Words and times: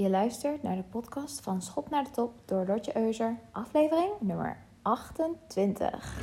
Je 0.00 0.10
luistert 0.10 0.62
naar 0.62 0.76
de 0.76 0.82
podcast 0.82 1.40
van 1.40 1.62
Schop 1.62 1.90
naar 1.90 2.04
de 2.04 2.10
Top 2.10 2.32
door 2.44 2.66
Lotje 2.66 2.96
Euser, 2.96 3.38
aflevering 3.52 4.10
nummer 4.20 4.56
28. 4.82 6.18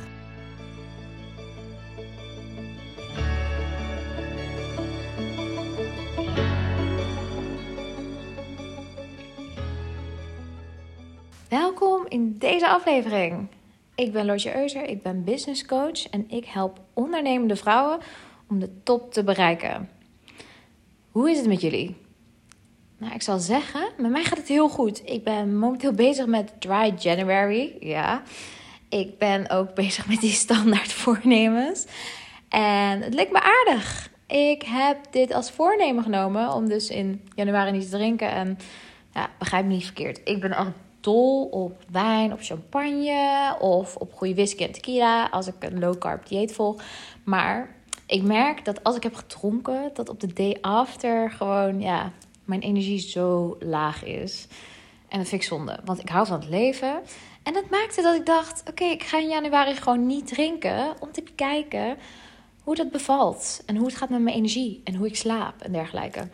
Welkom 11.48 12.06
in 12.08 12.38
deze 12.38 12.68
aflevering. 12.68 13.48
Ik 13.94 14.12
ben 14.12 14.26
Lotje 14.26 14.56
Euser, 14.56 14.84
ik 14.84 15.02
ben 15.02 15.24
business 15.24 15.66
coach 15.66 16.08
en 16.08 16.30
ik 16.30 16.44
help 16.44 16.80
ondernemende 16.92 17.56
vrouwen 17.56 17.98
om 18.48 18.58
de 18.58 18.82
top 18.82 19.12
te 19.12 19.24
bereiken. 19.24 19.90
Hoe 21.10 21.30
is 21.30 21.38
het 21.38 21.46
met 21.46 21.60
jullie? 21.60 22.07
Nou, 22.98 23.14
ik 23.14 23.22
zal 23.22 23.38
zeggen, 23.38 23.88
met 23.96 24.10
mij 24.10 24.24
gaat 24.24 24.38
het 24.38 24.48
heel 24.48 24.68
goed. 24.68 25.02
Ik 25.04 25.24
ben 25.24 25.58
momenteel 25.58 25.92
bezig 25.92 26.26
met 26.26 26.52
Dry 26.58 26.94
January. 26.98 27.76
Ja, 27.80 28.22
ik 28.88 29.18
ben 29.18 29.50
ook 29.50 29.74
bezig 29.74 30.08
met 30.08 30.20
die 30.20 30.32
standaard 30.46 30.92
voornemens. 30.92 31.86
En 32.48 33.02
het 33.02 33.14
leek 33.14 33.30
me 33.30 33.40
aardig. 33.40 34.10
Ik 34.26 34.62
heb 34.62 34.98
dit 35.10 35.32
als 35.32 35.50
voornemen 35.50 36.02
genomen 36.02 36.52
om 36.52 36.68
dus 36.68 36.90
in 36.90 37.28
januari 37.34 37.70
niet 37.70 37.90
te 37.90 37.96
drinken. 37.96 38.30
En 38.30 38.58
ja, 39.14 39.30
begrijp 39.38 39.64
me 39.64 39.72
niet 39.72 39.84
verkeerd. 39.84 40.20
Ik 40.24 40.40
ben 40.40 40.52
echt 40.52 40.72
dol 41.00 41.44
op 41.44 41.84
wijn, 41.90 42.32
op 42.32 42.42
champagne 42.42 43.56
of 43.60 43.96
op 43.96 44.12
goede 44.12 44.34
whisky 44.34 44.64
en 44.64 44.72
tequila 44.72 45.28
als 45.28 45.46
ik 45.46 45.54
een 45.58 45.78
low 45.78 45.98
carb 45.98 46.26
dieet 46.26 46.52
volg. 46.52 46.82
Maar 47.24 47.76
ik 48.06 48.22
merk 48.22 48.64
dat 48.64 48.84
als 48.84 48.96
ik 48.96 49.02
heb 49.02 49.14
gedronken, 49.14 49.90
dat 49.94 50.08
op 50.08 50.20
de 50.20 50.32
day 50.32 50.58
after 50.60 51.30
gewoon 51.30 51.80
ja, 51.80 52.12
mijn 52.48 52.60
energie 52.60 52.98
zo 52.98 53.56
laag 53.60 54.04
is. 54.04 54.46
En 55.08 55.18
dat 55.18 55.28
vind 55.28 55.42
ik 55.42 55.48
zonde, 55.48 55.80
want 55.84 56.00
ik 56.00 56.08
hou 56.08 56.26
van 56.26 56.40
het 56.40 56.48
leven. 56.48 57.00
En 57.42 57.52
dat 57.52 57.70
maakte 57.70 58.02
dat 58.02 58.16
ik 58.16 58.26
dacht: 58.26 58.62
oké, 58.70 58.84
ik 58.84 59.02
ga 59.02 59.18
in 59.18 59.28
januari 59.28 59.74
gewoon 59.74 60.06
niet 60.06 60.26
drinken 60.26 60.94
om 61.00 61.12
te 61.12 61.22
kijken 61.34 61.96
hoe 62.62 62.74
dat 62.74 62.90
bevalt 62.90 63.62
en 63.66 63.76
hoe 63.76 63.86
het 63.86 63.96
gaat 63.96 64.08
met 64.08 64.20
mijn 64.20 64.36
energie 64.36 64.80
en 64.84 64.94
hoe 64.94 65.06
ik 65.06 65.16
slaap 65.16 65.62
en 65.62 65.72
dergelijke. 65.72 66.28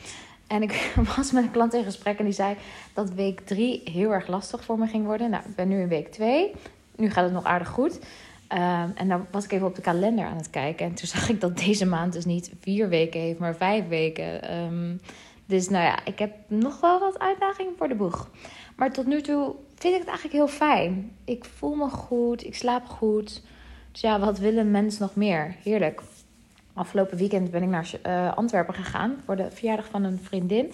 En 0.46 0.62
ik 0.62 0.94
was 1.16 1.32
met 1.32 1.44
een 1.44 1.50
klant 1.50 1.74
in 1.74 1.84
gesprek 1.84 2.18
en 2.18 2.24
die 2.24 2.34
zei 2.34 2.56
dat 2.92 3.10
week 3.10 3.40
3 3.40 3.82
heel 3.84 4.12
erg 4.12 4.26
lastig 4.26 4.64
voor 4.64 4.78
me 4.78 4.86
ging 4.86 5.04
worden. 5.04 5.30
Nou, 5.30 5.42
ik 5.48 5.54
ben 5.54 5.68
nu 5.68 5.80
in 5.80 5.88
week 5.88 6.12
2. 6.12 6.52
Nu 6.96 7.10
gaat 7.10 7.24
het 7.24 7.32
nog 7.32 7.44
aardig 7.44 7.68
goed. 7.68 7.98
Um, 8.48 8.92
en 8.94 9.08
dan 9.08 9.26
was 9.30 9.44
ik 9.44 9.52
even 9.52 9.66
op 9.66 9.74
de 9.74 9.82
kalender 9.82 10.24
aan 10.24 10.36
het 10.36 10.50
kijken. 10.50 10.86
En 10.86 10.94
toen 10.94 11.08
zag 11.16 11.28
ik 11.28 11.40
dat 11.40 11.58
deze 11.58 11.86
maand 11.86 12.12
dus 12.12 12.24
niet 12.24 12.52
vier 12.60 12.88
weken 12.88 13.20
heeft, 13.20 13.38
maar 13.38 13.56
vijf 13.56 13.88
weken. 13.88 14.54
Um, 14.54 15.00
dus 15.46 15.68
nou 15.68 15.84
ja, 15.84 16.04
ik 16.04 16.18
heb 16.18 16.32
nog 16.46 16.80
wel 16.80 17.00
wat 17.00 17.18
uitdagingen 17.18 17.72
voor 17.76 17.88
de 17.88 17.94
boeg. 17.94 18.30
Maar 18.76 18.92
tot 18.92 19.06
nu 19.06 19.22
toe 19.22 19.54
vind 19.74 19.94
ik 19.94 20.00
het 20.00 20.08
eigenlijk 20.08 20.32
heel 20.32 20.48
fijn. 20.48 21.16
Ik 21.24 21.44
voel 21.44 21.74
me 21.74 21.88
goed, 21.88 22.44
ik 22.44 22.54
slaap 22.54 22.86
goed. 22.86 23.42
Dus 23.92 24.00
ja, 24.00 24.20
wat 24.20 24.38
willen 24.38 24.70
mensen 24.70 25.02
nog 25.02 25.14
meer? 25.14 25.56
Heerlijk. 25.62 26.02
Afgelopen 26.72 27.18
weekend 27.18 27.50
ben 27.50 27.62
ik 27.62 27.68
naar 27.68 27.90
uh, 28.06 28.36
Antwerpen 28.36 28.74
gegaan 28.74 29.16
voor 29.24 29.36
de 29.36 29.50
verjaardag 29.50 29.88
van 29.88 30.04
een 30.04 30.18
vriendin. 30.22 30.72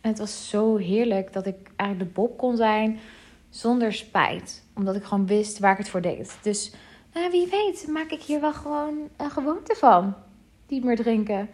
En 0.00 0.10
het 0.10 0.18
was 0.18 0.48
zo 0.48 0.76
heerlijk 0.76 1.32
dat 1.32 1.46
ik 1.46 1.70
eigenlijk 1.76 2.10
de 2.10 2.20
Bob 2.20 2.38
kon 2.38 2.56
zijn 2.56 2.98
zonder 3.50 3.92
spijt. 3.92 4.64
Omdat 4.74 4.96
ik 4.96 5.04
gewoon 5.04 5.26
wist 5.26 5.58
waar 5.58 5.72
ik 5.72 5.78
het 5.78 5.88
voor 5.88 6.00
deed. 6.00 6.38
Dus 6.42 6.72
nou, 7.14 7.30
wie 7.30 7.46
weet 7.50 7.86
maak 7.88 8.10
ik 8.10 8.22
hier 8.22 8.40
wel 8.40 8.52
gewoon 8.52 9.08
een 9.16 9.30
gewoonte 9.30 9.74
van. 9.74 10.14
Niet 10.68 10.84
meer 10.84 10.96
drinken. 10.96 11.48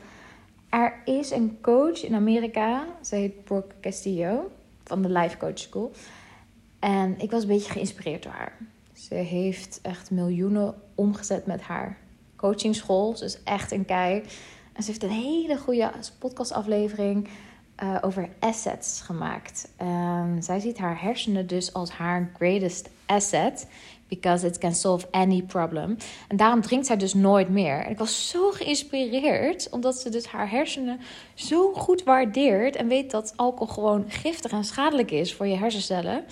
Er 0.73 1.03
is 1.05 1.31
een 1.31 1.59
coach 1.61 2.05
in 2.05 2.15
Amerika. 2.15 2.87
Ze 3.03 3.15
heet 3.15 3.45
Brooke 3.45 3.75
Castillo 3.81 4.51
van 4.84 5.03
de 5.03 5.09
Life 5.09 5.37
Coach 5.37 5.59
School. 5.59 5.92
En 6.79 7.14
ik 7.19 7.31
was 7.31 7.42
een 7.42 7.48
beetje 7.48 7.73
geïnspireerd 7.73 8.23
door 8.23 8.33
haar. 8.33 8.56
Ze 8.92 9.14
heeft 9.14 9.79
echt 9.83 10.11
miljoenen 10.11 10.75
omgezet 10.95 11.47
met 11.47 11.61
haar 11.61 11.98
coachingschool. 12.37 13.17
Ze 13.17 13.24
is 13.24 13.42
echt 13.42 13.73
een 13.73 13.85
kei. 13.85 14.23
En 14.73 14.83
ze 14.83 14.91
heeft 14.91 15.02
een 15.02 15.11
hele 15.11 15.58
goede 15.58 15.91
podcastaflevering 16.19 17.29
uh, 17.83 17.99
over 18.01 18.29
assets 18.39 19.01
gemaakt. 19.01 19.69
En 19.77 20.39
zij 20.41 20.61
ziet 20.61 20.79
haar 20.79 21.03
hersenen 21.03 21.47
dus 21.47 21.73
als 21.73 21.91
haar 21.91 22.31
greatest 22.37 22.89
asset 23.07 23.67
because 24.09 24.47
it 24.47 24.59
can 24.59 24.75
solve 24.75 25.07
any 25.11 25.43
problem. 25.43 25.97
En 26.29 26.37
daarom 26.37 26.61
drinkt 26.61 26.87
zij 26.87 26.97
dus 26.97 27.15
nooit 27.15 27.49
meer. 27.49 27.85
En 27.85 27.91
ik 27.91 27.99
was 27.99 28.29
zo 28.29 28.51
geïnspireerd, 28.51 29.71
omdat 29.71 29.97
ze 29.97 30.11
dus 30.11 30.27
haar 30.27 30.51
hersenen 30.51 31.01
zo 31.35 31.73
goed 31.73 32.03
waardeert 32.03 32.77
en 32.77 32.89
weet 32.89 33.11
dat 33.11 33.33
alcohol 33.37 33.75
gewoon 33.75 34.05
giftig 34.09 34.51
en 34.51 34.65
schadelijk 34.65 35.11
is 35.11 35.35
voor 35.35 35.47
je 35.47 35.57
hersencellen. 35.57 36.25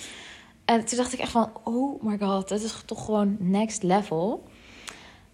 En 0.65 0.84
toen 0.84 0.99
dacht 0.99 1.12
ik 1.12 1.19
echt 1.19 1.31
van, 1.31 1.53
oh 1.65 2.03
my 2.03 2.19
god, 2.19 2.49
dat 2.49 2.62
is 2.62 2.83
toch 2.87 3.05
gewoon 3.05 3.37
next 3.39 3.83
level. 3.83 4.45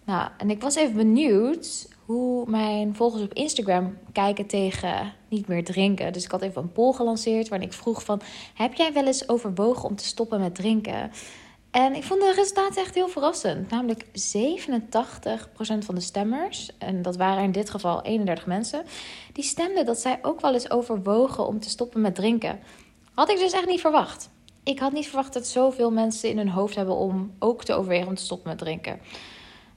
Nou, 0.05 0.29
en 0.39 0.51
ik 0.51 0.63
was 0.63 0.75
even 0.75 0.97
benieuwd 0.97 1.89
hoe 2.07 2.51
mijn 2.51 2.95
volgers 2.95 3.23
op 3.23 3.35
Instagram 3.35 3.99
kijken 4.13 4.47
tegen 4.47 5.13
niet 5.29 5.49
meer 5.49 5.65
drinken. 5.65 6.13
Dus 6.13 6.25
ik 6.25 6.31
had 6.31 6.43
even 6.43 6.63
een 6.63 6.73
poll 6.73 6.93
gelanceerd 6.93 7.49
waarin 7.49 7.69
ik 7.69 7.75
vroeg 7.75 8.03
van... 8.03 8.21
heb 8.55 8.75
jij 8.75 8.93
wel 8.93 9.07
eens 9.07 9.29
overwogen 9.29 9.89
om 9.89 9.97
te 9.97 10.05
stoppen 10.05 10.41
met 10.41 10.55
drinken? 10.55 11.11
En 11.71 11.95
ik 11.95 12.05
vond 12.05 12.21
de 12.21 12.33
resultaten 12.35 12.83
echt 12.83 12.95
heel 12.95 13.09
verrassend. 13.09 13.71
Namelijk 13.71 14.05
87% 14.05 14.09
van 15.79 15.95
de 15.95 16.01
stemmers, 16.01 16.71
en 16.79 17.03
dat 17.03 17.17
waren 17.17 17.45
in 17.45 17.53
dit 17.53 17.71
geval 17.71 18.03
31 18.03 18.47
mensen, 18.47 18.85
die 19.33 19.45
stemden 19.45 19.87
dat 19.87 20.01
zij 20.01 20.19
ook 20.23 20.41
wel 20.41 20.53
eens 20.53 20.71
overwogen 20.71 21.47
om 21.47 21.61
te 21.61 21.69
stoppen 21.69 22.01
met 22.01 22.15
drinken. 22.15 22.59
Had 23.15 23.31
ik 23.31 23.39
dus 23.39 23.53
echt 23.53 23.67
niet 23.67 23.81
verwacht. 23.81 24.31
Ik 24.65 24.79
had 24.79 24.93
niet 24.93 25.07
verwacht 25.07 25.33
dat 25.33 25.47
zoveel 25.47 25.91
mensen 25.91 26.31
in 26.31 26.39
hun 26.39 26.49
hoofd 26.49 26.75
hebben 26.75 26.97
om 26.97 27.35
ook 27.39 27.65
te 27.65 27.75
overwegen 27.75 28.09
om 28.09 28.15
te 28.15 28.25
stoppen 28.25 28.49
met 28.49 28.59
drinken. 28.59 29.01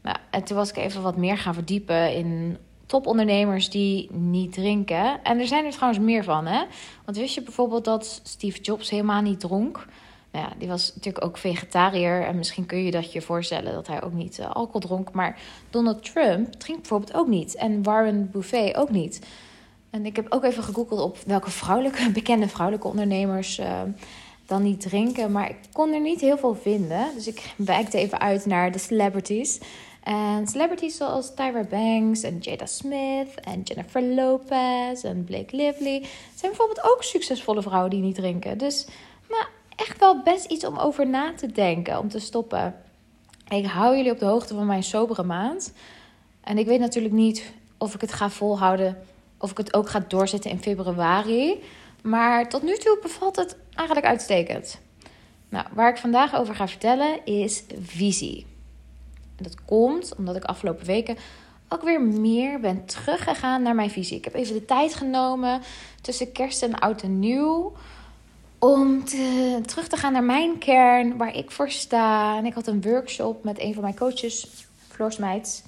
Nou, 0.01 0.17
en 0.29 0.43
toen 0.43 0.57
was 0.57 0.69
ik 0.69 0.77
even 0.77 1.01
wat 1.01 1.17
meer 1.17 1.37
gaan 1.37 1.53
verdiepen 1.53 2.15
in 2.15 2.57
topondernemers 2.85 3.69
die 3.69 4.11
niet 4.11 4.53
drinken. 4.53 5.23
En 5.23 5.39
er 5.39 5.47
zijn 5.47 5.65
er 5.65 5.71
trouwens 5.71 6.03
meer 6.03 6.23
van, 6.23 6.45
hè? 6.45 6.63
Want 7.05 7.17
wist 7.17 7.35
je 7.35 7.41
bijvoorbeeld 7.41 7.85
dat 7.85 8.21
Steve 8.23 8.61
Jobs 8.61 8.89
helemaal 8.89 9.21
niet 9.21 9.39
dronk? 9.39 9.85
Nou 10.31 10.45
ja, 10.45 10.53
die 10.57 10.67
was 10.67 10.95
natuurlijk 10.95 11.25
ook 11.25 11.37
vegetariër. 11.37 12.25
En 12.25 12.37
misschien 12.37 12.65
kun 12.65 12.83
je 12.83 12.91
dat 12.91 13.11
je 13.11 13.21
voorstellen 13.21 13.73
dat 13.73 13.87
hij 13.87 14.03
ook 14.03 14.13
niet 14.13 14.39
uh, 14.39 14.51
alcohol 14.51 14.79
dronk. 14.79 15.11
Maar 15.11 15.39
Donald 15.69 16.03
Trump 16.03 16.53
drinkt 16.53 16.81
bijvoorbeeld 16.81 17.13
ook 17.13 17.27
niet. 17.27 17.55
En 17.55 17.83
Warren 17.83 18.29
Buffet 18.31 18.75
ook 18.75 18.89
niet. 18.89 19.21
En 19.89 20.05
ik 20.05 20.15
heb 20.15 20.25
ook 20.29 20.43
even 20.43 20.63
gegoogeld 20.63 20.99
op 20.99 21.17
welke 21.25 21.51
vrouwelijke, 21.51 22.11
bekende 22.19 22.47
vrouwelijke 22.47 22.87
ondernemers 22.87 23.59
uh, 23.59 23.81
dan 24.49 24.63
niet 24.63 24.81
drinken. 24.81 25.31
Maar 25.31 25.49
ik 25.49 25.57
kon 25.71 25.93
er 25.93 26.01
niet 26.01 26.21
heel 26.21 26.37
veel 26.37 26.55
vinden. 26.55 27.07
Dus 27.15 27.27
ik 27.27 27.53
wijkte 27.55 27.97
even 27.97 28.19
uit 28.19 28.45
naar 28.45 28.71
de 28.71 28.79
celebrities. 28.79 29.59
En 30.03 30.47
celebrities 30.47 30.97
zoals 30.97 31.33
Tyra 31.33 31.63
Banks 31.63 32.21
en 32.21 32.37
Jada 32.37 32.65
Smith 32.65 33.39
en 33.43 33.61
Jennifer 33.61 34.03
Lopez 34.03 35.03
en 35.03 35.23
Blake 35.23 35.55
Lively 35.55 36.05
zijn 36.35 36.51
bijvoorbeeld 36.51 36.83
ook 36.83 37.03
succesvolle 37.03 37.61
vrouwen 37.61 37.89
die 37.89 38.01
niet 38.01 38.15
drinken. 38.15 38.57
Dus 38.57 38.87
nou, 39.29 39.45
echt 39.75 39.99
wel 39.99 40.21
best 40.23 40.45
iets 40.45 40.65
om 40.65 40.77
over 40.77 41.07
na 41.07 41.33
te 41.33 41.51
denken, 41.51 41.99
om 41.99 42.09
te 42.09 42.19
stoppen. 42.19 42.75
Ik 43.49 43.65
hou 43.65 43.95
jullie 43.95 44.11
op 44.11 44.19
de 44.19 44.25
hoogte 44.25 44.53
van 44.53 44.65
mijn 44.65 44.83
sobere 44.83 45.23
maand. 45.23 45.73
En 46.41 46.57
ik 46.57 46.65
weet 46.65 46.79
natuurlijk 46.79 47.13
niet 47.13 47.53
of 47.77 47.93
ik 47.93 48.01
het 48.01 48.13
ga 48.13 48.29
volhouden, 48.29 48.97
of 49.37 49.51
ik 49.51 49.57
het 49.57 49.73
ook 49.73 49.89
ga 49.89 50.05
doorzetten 50.07 50.51
in 50.51 50.61
februari. 50.61 51.63
Maar 52.01 52.49
tot 52.49 52.63
nu 52.63 52.77
toe 52.77 52.99
bevalt 53.01 53.35
het 53.35 53.57
eigenlijk 53.79 54.07
uitstekend. 54.07 54.79
Nou, 55.49 55.65
waar 55.73 55.89
ik 55.89 55.97
vandaag 55.97 56.35
over 56.35 56.55
ga 56.55 56.67
vertellen 56.67 57.25
is 57.25 57.63
visie. 57.81 58.45
En 59.35 59.43
dat 59.43 59.65
komt 59.65 60.15
omdat 60.15 60.35
ik 60.35 60.43
afgelopen 60.43 60.85
weken 60.85 61.17
ook 61.69 61.81
weer 61.81 62.01
meer 62.01 62.59
ben 62.59 62.85
teruggegaan 62.85 63.61
naar 63.61 63.75
mijn 63.75 63.89
visie. 63.89 64.17
Ik 64.17 64.23
heb 64.23 64.33
even 64.33 64.53
de 64.53 64.65
tijd 64.65 64.95
genomen 64.95 65.61
tussen 66.01 66.31
kerst 66.31 66.63
en 66.63 66.79
oud 66.79 67.01
en 67.01 67.19
nieuw 67.19 67.73
om 68.59 69.05
te, 69.05 69.59
terug 69.65 69.87
te 69.87 69.97
gaan 69.97 70.13
naar 70.13 70.23
mijn 70.23 70.57
kern, 70.57 71.17
waar 71.17 71.35
ik 71.35 71.51
voor 71.51 71.69
sta. 71.69 72.37
En 72.37 72.45
ik 72.45 72.53
had 72.53 72.67
een 72.67 72.81
workshop 72.81 73.43
met 73.43 73.59
een 73.59 73.73
van 73.73 73.83
mijn 73.83 73.95
coaches, 73.95 74.47
Floor 74.87 75.11
Smijts. 75.11 75.63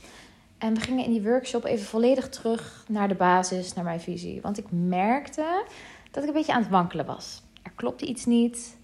En 0.57 0.73
we 0.73 0.79
gingen 0.79 1.05
in 1.05 1.11
die 1.11 1.21
workshop 1.21 1.65
even 1.65 1.85
volledig 1.85 2.29
terug 2.29 2.83
naar 2.87 3.07
de 3.07 3.15
basis, 3.15 3.73
naar 3.73 3.83
mijn 3.83 4.01
visie. 4.01 4.41
Want 4.41 4.57
ik 4.57 4.65
merkte 4.69 5.63
dat 6.11 6.23
ik 6.23 6.29
een 6.29 6.35
beetje 6.35 6.53
aan 6.53 6.61
het 6.61 6.71
wankelen 6.71 7.05
was. 7.05 7.41
Er 7.61 7.71
klopte 7.75 8.05
iets 8.05 8.25
niet 8.25 8.77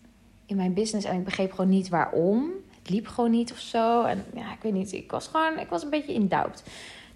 in 0.46 0.56
mijn 0.56 0.74
business 0.74 1.06
en 1.06 1.18
ik 1.18 1.24
begreep 1.24 1.52
gewoon 1.52 1.70
niet 1.70 1.90
waarom. 1.90 2.52
Het 2.80 2.90
liep 2.90 3.08
gewoon 3.08 3.32
niet 3.32 3.52
of 3.52 3.60
zo. 3.60 4.04
En 4.04 4.26
ja, 4.34 4.54
ik 4.54 4.62
weet 4.62 4.74
niet, 4.74 4.92
ik 4.92 5.12
was 5.12 5.28
gewoon, 5.28 5.60
ik 5.60 5.70
was 5.70 5.84
een 5.84 5.90
beetje 5.90 6.14
in 6.14 6.28
doubt. 6.28 6.64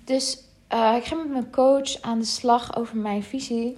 Dus 0.03 0.43
uh, 0.73 0.95
ik 0.97 1.03
ging 1.03 1.21
met 1.21 1.31
mijn 1.31 1.51
coach 1.51 2.01
aan 2.01 2.19
de 2.19 2.25
slag 2.25 2.75
over 2.75 2.97
mijn 2.97 3.23
visie. 3.23 3.77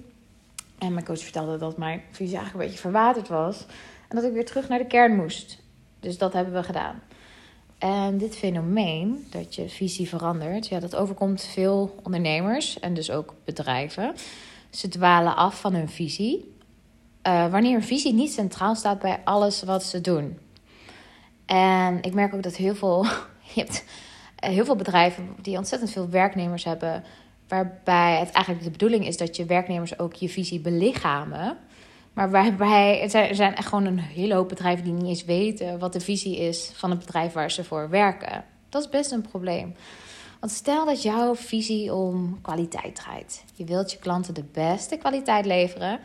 En 0.78 0.92
mijn 0.92 1.04
coach 1.04 1.22
vertelde 1.22 1.58
dat 1.58 1.78
mijn 1.78 2.02
visie 2.10 2.36
eigenlijk 2.36 2.64
een 2.64 2.70
beetje 2.70 2.88
verwaterd 2.88 3.28
was. 3.28 3.66
En 4.08 4.16
dat 4.16 4.24
ik 4.24 4.32
weer 4.32 4.44
terug 4.44 4.68
naar 4.68 4.78
de 4.78 4.86
kern 4.86 5.16
moest. 5.16 5.58
Dus 6.00 6.18
dat 6.18 6.32
hebben 6.32 6.54
we 6.54 6.62
gedaan. 6.62 7.02
En 7.78 8.18
dit 8.18 8.36
fenomeen, 8.36 9.26
dat 9.30 9.54
je 9.54 9.68
visie 9.68 10.08
verandert, 10.08 10.66
ja, 10.66 10.80
dat 10.80 10.96
overkomt 10.96 11.42
veel 11.42 11.94
ondernemers 12.02 12.80
en 12.80 12.94
dus 12.94 13.10
ook 13.10 13.34
bedrijven. 13.44 14.14
Ze 14.70 14.88
dwalen 14.88 15.36
af 15.36 15.60
van 15.60 15.74
hun 15.74 15.88
visie. 15.88 16.53
Uh, 17.26 17.50
wanneer 17.50 17.74
een 17.74 17.82
visie 17.82 18.12
niet 18.12 18.32
centraal 18.32 18.74
staat 18.74 18.98
bij 18.98 19.20
alles 19.24 19.62
wat 19.62 19.82
ze 19.82 20.00
doen. 20.00 20.38
En 21.46 22.02
ik 22.02 22.14
merk 22.14 22.34
ook 22.34 22.42
dat 22.42 22.56
heel 22.56 22.74
veel, 22.74 23.06
eh, 23.54 23.64
heel 24.36 24.64
veel 24.64 24.76
bedrijven 24.76 25.28
die 25.42 25.56
ontzettend 25.56 25.90
veel 25.90 26.08
werknemers 26.08 26.64
hebben, 26.64 27.04
waarbij 27.48 28.18
het 28.18 28.30
eigenlijk 28.30 28.64
de 28.64 28.70
bedoeling 28.70 29.06
is 29.06 29.16
dat 29.16 29.36
je 29.36 29.44
werknemers 29.44 29.98
ook 29.98 30.14
je 30.14 30.28
visie 30.28 30.60
belichamen. 30.60 31.56
Maar 32.12 32.30
waarbij 32.30 33.02
er 33.02 33.10
zijn, 33.10 33.28
er 33.28 33.34
zijn 33.34 33.54
echt 33.54 33.68
gewoon 33.68 33.84
een 33.84 33.98
hele 33.98 34.34
hoop 34.34 34.48
bedrijven 34.48 34.84
die 34.84 34.92
niet 34.92 35.06
eens 35.06 35.24
weten 35.24 35.78
wat 35.78 35.92
de 35.92 36.00
visie 36.00 36.36
is 36.36 36.70
van 36.74 36.90
het 36.90 36.98
bedrijf 36.98 37.32
waar 37.32 37.50
ze 37.50 37.64
voor 37.64 37.88
werken. 37.90 38.44
Dat 38.68 38.82
is 38.82 38.88
best 38.88 39.12
een 39.12 39.22
probleem. 39.22 39.74
Want 40.40 40.52
stel 40.52 40.84
dat 40.84 41.02
jouw 41.02 41.34
visie 41.34 41.94
om 41.94 42.38
kwaliteit 42.40 42.94
draait. 42.94 43.44
Je 43.54 43.64
wilt 43.64 43.92
je 43.92 43.98
klanten 43.98 44.34
de 44.34 44.44
beste 44.52 44.96
kwaliteit 44.96 45.44
leveren, 45.44 46.00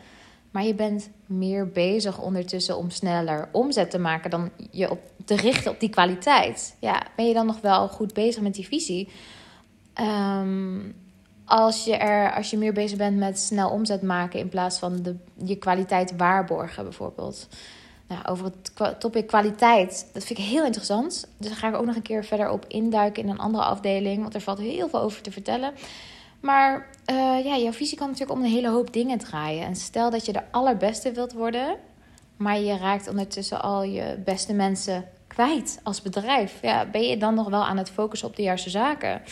maar 0.50 0.64
je 0.64 0.74
bent 0.74 1.10
meer 1.26 1.68
bezig 1.68 2.20
ondertussen 2.20 2.76
om 2.76 2.90
sneller 2.90 3.48
omzet 3.52 3.90
te 3.90 3.98
maken 3.98 4.30
dan 4.30 4.50
je 4.70 4.90
op, 4.90 5.00
te 5.24 5.36
richten 5.36 5.70
op 5.70 5.80
die 5.80 5.88
kwaliteit. 5.88 6.76
Ja, 6.80 7.02
ben 7.16 7.26
je 7.26 7.34
dan 7.34 7.46
nog 7.46 7.60
wel 7.60 7.88
goed 7.88 8.12
bezig 8.12 8.42
met 8.42 8.54
die 8.54 8.66
visie? 8.66 9.08
Um, 10.00 10.94
als 11.44 11.84
je, 11.84 11.96
er, 11.96 12.34
als 12.34 12.50
je 12.50 12.58
meer 12.58 12.72
bezig 12.72 12.98
bent 12.98 13.16
met 13.16 13.38
snel 13.38 13.70
omzet 13.70 14.02
maken 14.02 14.38
in 14.38 14.48
plaats 14.48 14.78
van 14.78 15.02
de, 15.02 15.16
je 15.44 15.56
kwaliteit 15.56 16.16
waarborgen, 16.16 16.84
bijvoorbeeld. 16.84 17.48
Nou, 18.08 18.24
over 18.24 18.44
het 18.44 19.00
topic 19.00 19.26
kwaliteit, 19.26 20.10
dat 20.12 20.24
vind 20.24 20.38
ik 20.38 20.44
heel 20.44 20.64
interessant. 20.64 21.28
Dus 21.36 21.48
daar 21.48 21.58
ga 21.58 21.68
ik 21.68 21.74
ook 21.74 21.84
nog 21.84 21.96
een 21.96 22.02
keer 22.02 22.24
verder 22.24 22.50
op 22.50 22.64
induiken 22.68 23.22
in 23.22 23.28
een 23.28 23.38
andere 23.38 23.64
afdeling, 23.64 24.20
want 24.22 24.34
er 24.34 24.40
valt 24.40 24.58
heel 24.58 24.88
veel 24.88 25.00
over 25.00 25.22
te 25.22 25.30
vertellen. 25.30 25.72
Maar 26.40 26.86
uh, 27.10 27.44
ja, 27.44 27.56
jouw 27.56 27.72
visie 27.72 27.98
kan 27.98 28.06
natuurlijk 28.06 28.38
om 28.38 28.44
een 28.44 28.50
hele 28.50 28.70
hoop 28.70 28.92
dingen 28.92 29.18
draaien. 29.18 29.64
En 29.64 29.76
stel 29.76 30.10
dat 30.10 30.26
je 30.26 30.32
de 30.32 30.42
allerbeste 30.50 31.12
wilt 31.12 31.32
worden, 31.32 31.76
maar 32.36 32.60
je 32.60 32.76
raakt 32.76 33.08
ondertussen 33.08 33.62
al 33.62 33.82
je 33.82 34.18
beste 34.24 34.52
mensen 34.52 35.04
kwijt 35.26 35.80
als 35.82 36.02
bedrijf. 36.02 36.58
Ja, 36.62 36.86
ben 36.86 37.02
je 37.02 37.16
dan 37.16 37.34
nog 37.34 37.48
wel 37.48 37.64
aan 37.64 37.76
het 37.76 37.90
focussen 37.90 38.28
op 38.28 38.36
de 38.36 38.42
juiste 38.42 38.70
zaken? 38.70 39.22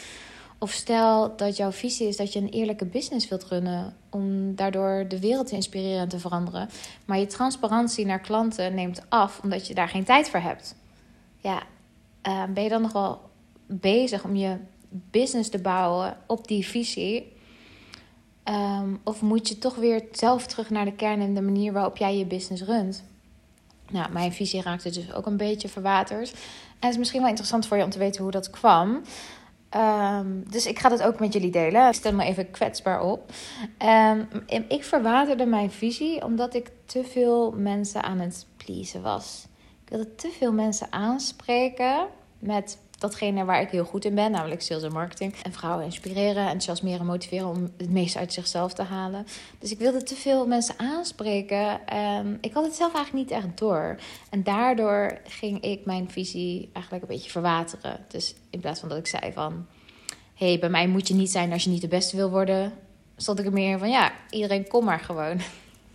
Of 0.59 0.71
stel 0.71 1.37
dat 1.37 1.57
jouw 1.57 1.73
visie 1.73 2.09
is 2.09 2.17
dat 2.17 2.33
je 2.33 2.41
een 2.41 2.49
eerlijke 2.49 2.85
business 2.85 3.29
wilt 3.29 3.45
runnen 3.45 3.97
om 4.11 4.55
daardoor 4.55 5.05
de 5.09 5.21
wereld 5.21 5.47
te 5.47 5.55
inspireren 5.55 6.01
en 6.01 6.09
te 6.09 6.19
veranderen, 6.19 6.69
maar 7.05 7.19
je 7.19 7.27
transparantie 7.27 8.07
naar 8.07 8.21
klanten 8.21 8.75
neemt 8.75 9.03
af 9.09 9.41
omdat 9.43 9.67
je 9.67 9.75
daar 9.75 9.89
geen 9.89 10.05
tijd 10.05 10.29
voor 10.31 10.41
hebt. 10.41 10.75
Ja, 11.37 11.63
uh, 12.29 12.45
ben 12.55 12.63
je 12.63 12.69
dan 12.69 12.83
nog 12.83 12.93
wel 12.93 13.21
bezig 13.67 14.25
om 14.25 14.37
je 14.37 14.57
business 14.89 15.49
te 15.49 15.59
bouwen 15.59 16.17
op 16.27 16.49
die 16.49 16.67
visie? 16.67 17.37
Um, 18.45 19.01
of 19.05 19.23
moet 19.23 19.49
je 19.49 19.59
toch 19.59 19.75
weer 19.75 20.05
zelf 20.13 20.47
terug 20.47 20.71
naar 20.71 20.85
de 20.85 20.93
kern 20.93 21.21
en 21.21 21.35
de 21.35 21.43
manier 21.43 21.73
waarop 21.73 21.97
jij 21.97 22.19
je 22.19 22.27
business 22.27 22.63
runt? 22.63 23.05
Nou, 23.91 24.13
mijn 24.13 24.33
visie 24.33 24.63
raakte 24.63 24.91
dus 24.91 25.13
ook 25.13 25.27
een 25.27 25.37
beetje 25.37 25.69
verwaterd. 25.69 26.33
En 26.33 26.39
het 26.87 26.91
is 26.91 26.99
misschien 26.99 27.21
wel 27.21 27.29
interessant 27.29 27.67
voor 27.67 27.77
je 27.77 27.85
om 27.85 27.91
te 27.91 27.99
weten 27.99 28.23
hoe 28.23 28.31
dat 28.31 28.51
kwam. 28.51 29.03
Um, 29.77 30.45
dus 30.51 30.67
ik 30.67 30.79
ga 30.79 30.89
dat 30.89 31.03
ook 31.03 31.21
met 31.21 31.33
jullie 31.33 31.51
delen. 31.51 31.89
Ik 31.89 31.95
stel 31.95 32.13
me 32.13 32.25
even 32.25 32.51
kwetsbaar 32.51 33.03
op. 33.03 33.33
Um, 33.83 34.29
ik 34.69 34.85
verwaterde 34.85 35.47
mijn 35.47 35.71
visie 35.71 36.25
omdat 36.25 36.55
ik 36.55 36.71
te 36.85 37.05
veel 37.05 37.53
mensen 37.53 38.03
aan 38.03 38.19
het 38.19 38.47
pleasen 38.57 39.03
was. 39.03 39.47
Ik 39.85 39.89
wilde 39.89 40.15
te 40.15 40.31
veel 40.39 40.53
mensen 40.53 40.87
aanspreken 40.91 42.07
met 42.39 42.79
datgene 42.99 43.45
waar 43.45 43.61
ik 43.61 43.71
heel 43.71 43.85
goed 43.85 44.05
in 44.05 44.15
ben, 44.15 44.31
namelijk 44.31 44.63
sales 44.63 44.83
en 44.83 44.93
marketing. 44.93 45.35
En 45.43 45.53
vrouwen 45.53 45.85
inspireren, 45.85 46.43
enthousiasmeren, 46.43 47.07
motiveren 47.07 47.49
om 47.49 47.71
het 47.77 47.91
meeste 47.91 48.19
uit 48.19 48.33
zichzelf 48.33 48.73
te 48.73 48.83
halen. 48.83 49.27
Dus 49.59 49.71
ik 49.71 49.79
wilde 49.79 50.03
te 50.03 50.15
veel 50.15 50.47
mensen 50.47 50.75
aanspreken. 50.79 51.87
En 51.87 52.39
ik 52.41 52.53
had 52.53 52.65
het 52.65 52.75
zelf 52.75 52.95
eigenlijk 52.95 53.29
niet 53.29 53.39
echt 53.39 53.59
door. 53.59 53.97
En 54.31 54.43
daardoor 54.43 55.19
ging 55.25 55.61
ik 55.61 55.85
mijn 55.85 56.11
visie 56.11 56.71
eigenlijk 56.73 57.05
een 57.05 57.15
beetje 57.15 57.31
verwateren. 57.31 58.05
Dus 58.09 58.35
in 58.51 58.61
plaats 58.61 58.81
van 58.81 58.89
dat 58.89 58.99
ik 58.99 59.07
zei 59.07 59.33
van... 59.33 59.67
hey, 60.35 60.59
bij 60.59 60.71
mij 60.71 60.89
moet 60.89 61.09
je 61.09 61.15
niet 61.15 61.31
zijn 61.31 61.53
als 61.53 61.65
je 61.65 61.71
niet 61.71 61.81
de 61.81 61.89
beste 61.89 62.17
wil 62.17 62.31
worden... 62.31 62.73
stond 63.17 63.39
ik 63.39 63.47
er 63.47 63.53
meer 63.53 63.79
van, 63.79 63.91
ja, 63.91 64.13
iedereen 64.31 64.69
kom 64.69 64.85
maar 64.85 65.01
gewoon. 65.01 65.41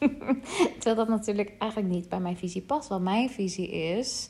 Terwijl 0.79 0.95
dat 0.95 1.07
natuurlijk 1.07 1.51
eigenlijk 1.57 1.91
niet 1.91 2.09
bij 2.09 2.19
mijn 2.19 2.37
visie 2.37 2.61
past. 2.61 2.89
Want 2.89 3.03
mijn 3.03 3.29
visie 3.29 3.71
is 3.71 4.27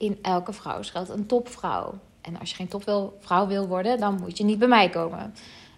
in 0.00 0.18
elke 0.22 0.52
vrouw 0.52 0.82
schuilt 0.82 1.08
een 1.08 1.26
topvrouw. 1.26 1.94
En 2.20 2.38
als 2.38 2.50
je 2.50 2.56
geen 2.56 2.68
topvrouw 2.68 3.46
wil 3.46 3.66
worden, 3.66 4.00
dan 4.00 4.20
moet 4.20 4.38
je 4.38 4.44
niet 4.44 4.58
bij 4.58 4.68
mij 4.68 4.88
komen. 4.88 5.34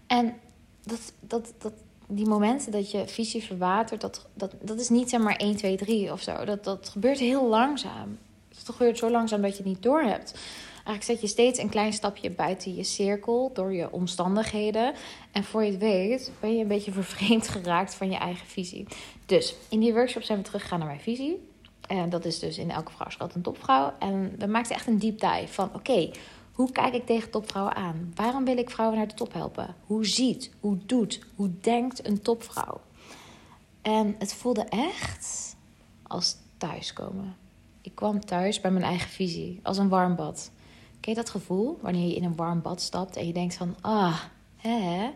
En 0.07 0.35
dat, 0.83 1.13
dat, 1.21 1.53
dat, 1.59 1.73
die 2.07 2.27
momenten 2.27 2.73
dat 2.73 2.91
je 2.91 3.09
visie 3.09 3.43
verwatert, 3.43 4.01
dat, 4.01 4.27
dat, 4.35 4.55
dat 4.61 4.81
is 4.81 4.89
niet 4.89 5.11
zeg 5.11 5.21
maar 5.21 5.37
1, 5.37 5.57
2, 5.57 5.77
3 5.77 6.13
of 6.13 6.23
zo. 6.23 6.45
Dat, 6.45 6.65
dat 6.65 6.89
gebeurt 6.89 7.19
heel 7.19 7.49
langzaam. 7.49 8.19
Het 8.49 8.69
gebeurt 8.69 8.99
zo 8.99 9.11
langzaam 9.11 9.43
dat 9.43 9.51
je 9.51 9.57
het 9.57 9.67
niet 9.67 9.83
doorhebt. 9.83 10.35
Eigenlijk 10.73 11.05
zet 11.05 11.21
je 11.21 11.27
steeds 11.27 11.59
een 11.59 11.69
klein 11.69 11.93
stapje 11.93 12.31
buiten 12.31 12.75
je 12.75 12.85
cirkel 12.85 13.51
door 13.55 13.73
je 13.73 13.93
omstandigheden. 13.93 14.95
En 15.33 15.45
voor 15.45 15.65
je 15.65 15.71
het 15.71 15.81
weet, 15.81 16.33
ben 16.41 16.57
je 16.57 16.63
een 16.63 16.69
beetje 16.69 16.93
vervreemd 17.03 17.49
geraakt 17.49 17.95
van 17.95 18.11
je 18.11 18.17
eigen 18.17 18.47
visie. 18.47 18.87
Dus 19.27 19.55
in 19.69 19.81
die 19.81 19.93
workshop 19.93 20.23
zijn 20.23 20.39
we 20.39 20.45
teruggegaan 20.45 20.79
naar 20.79 20.89
mijn 20.89 21.01
visie. 21.01 21.51
En 21.99 22.11
dat 22.11 22.25
is 22.25 22.39
dus 22.39 22.59
in 22.59 22.71
elke 22.71 22.93
vrouw 22.93 23.29
een 23.35 23.43
topvrouw. 23.43 23.93
En 23.99 24.35
dan 24.39 24.50
maakt 24.50 24.67
ze 24.67 24.75
echt 24.75 24.87
een 24.87 24.99
deep 24.99 25.21
dive 25.21 25.49
van: 25.49 25.71
oké, 25.75 26.11
hoe 26.53 26.73
kijk 26.73 26.94
ik 26.94 27.06
tegen 27.06 27.31
topvrouwen 27.31 27.75
aan? 27.75 28.12
Waarom 28.15 28.44
wil 28.44 28.56
ik 28.56 28.71
vrouwen 28.71 28.99
naar 28.99 29.09
de 29.09 29.15
top 29.15 29.33
helpen? 29.33 29.75
Hoe 29.87 30.06
ziet, 30.06 30.50
hoe 30.61 30.79
doet, 30.87 31.21
hoe 31.35 31.50
denkt 31.61 32.06
een 32.06 32.23
topvrouw? 32.23 32.81
En 33.83 34.15
het 34.19 34.35
voelde 34.35 34.62
echt 34.62 35.56
als 36.03 36.37
thuiskomen. 36.59 37.37
Ik 37.81 37.94
kwam 37.94 38.21
thuis 38.21 38.61
bij 38.61 38.71
mijn 38.71 38.85
eigen 38.85 39.11
visie, 39.11 39.61
als 39.62 39.79
een 39.79 39.89
warm 39.89 40.17
bad. 40.17 40.50
Ken 41.00 41.12
je 41.12 41.19
dat 41.19 41.31
gevoel 41.31 41.79
wanneer 41.81 42.09
je 42.09 42.15
in 42.15 42.25
een 42.25 42.37
warm 42.37 42.62
bad 42.62 42.81
stapt 42.81 43.17
en 43.17 43.27
je 43.27 43.33
denkt 43.33 43.55
van, 43.55 43.77
ah, 43.81 44.21
hè, 44.56 45.11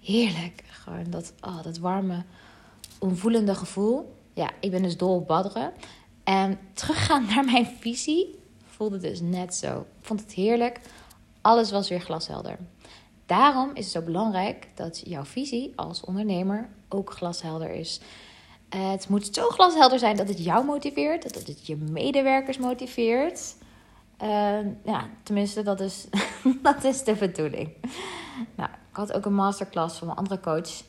heerlijk. 0.00 0.64
Gewoon 0.66 1.10
dat, 1.10 1.32
ah, 1.40 1.62
dat 1.62 1.78
warme, 1.78 2.24
onvoelende 2.98 3.54
gevoel 3.54 4.13
ja, 4.34 4.50
ik 4.60 4.70
ben 4.70 4.82
dus 4.82 4.96
dol 4.96 5.14
op 5.14 5.26
badderen. 5.26 5.72
En 6.24 6.58
teruggaan 6.72 7.26
naar 7.34 7.44
mijn 7.44 7.66
visie 7.80 8.38
voelde 8.66 8.98
dus 8.98 9.20
net 9.20 9.54
zo. 9.54 9.78
Ik 9.80 10.06
vond 10.06 10.20
het 10.20 10.32
heerlijk. 10.32 10.80
Alles 11.40 11.70
was 11.70 11.88
weer 11.88 12.00
glashelder. 12.00 12.58
Daarom 13.26 13.70
is 13.74 13.84
het 13.84 13.92
zo 13.92 14.02
belangrijk 14.02 14.68
dat 14.74 15.02
jouw 15.04 15.24
visie 15.24 15.72
als 15.76 16.00
ondernemer 16.00 16.68
ook 16.88 17.12
glashelder 17.12 17.70
is. 17.70 18.00
Het 18.68 19.08
moet 19.08 19.34
zo 19.34 19.48
glashelder 19.48 19.98
zijn 19.98 20.16
dat 20.16 20.28
het 20.28 20.44
jou 20.44 20.64
motiveert, 20.64 21.22
dat 21.22 21.46
het 21.46 21.66
je 21.66 21.76
medewerkers 21.76 22.58
motiveert. 22.58 23.54
Uh, 24.22 24.58
ja, 24.84 25.08
tenminste, 25.22 25.62
dat 25.62 25.80
is, 25.80 26.06
dat 26.62 26.84
is 26.84 27.04
de 27.04 27.14
bedoeling. 27.14 27.72
Nou, 28.54 28.70
ik 28.70 28.96
had 28.96 29.12
ook 29.12 29.24
een 29.24 29.34
masterclass 29.34 29.98
van 29.98 30.06
mijn 30.06 30.18
andere 30.18 30.40
coach, 30.40 30.82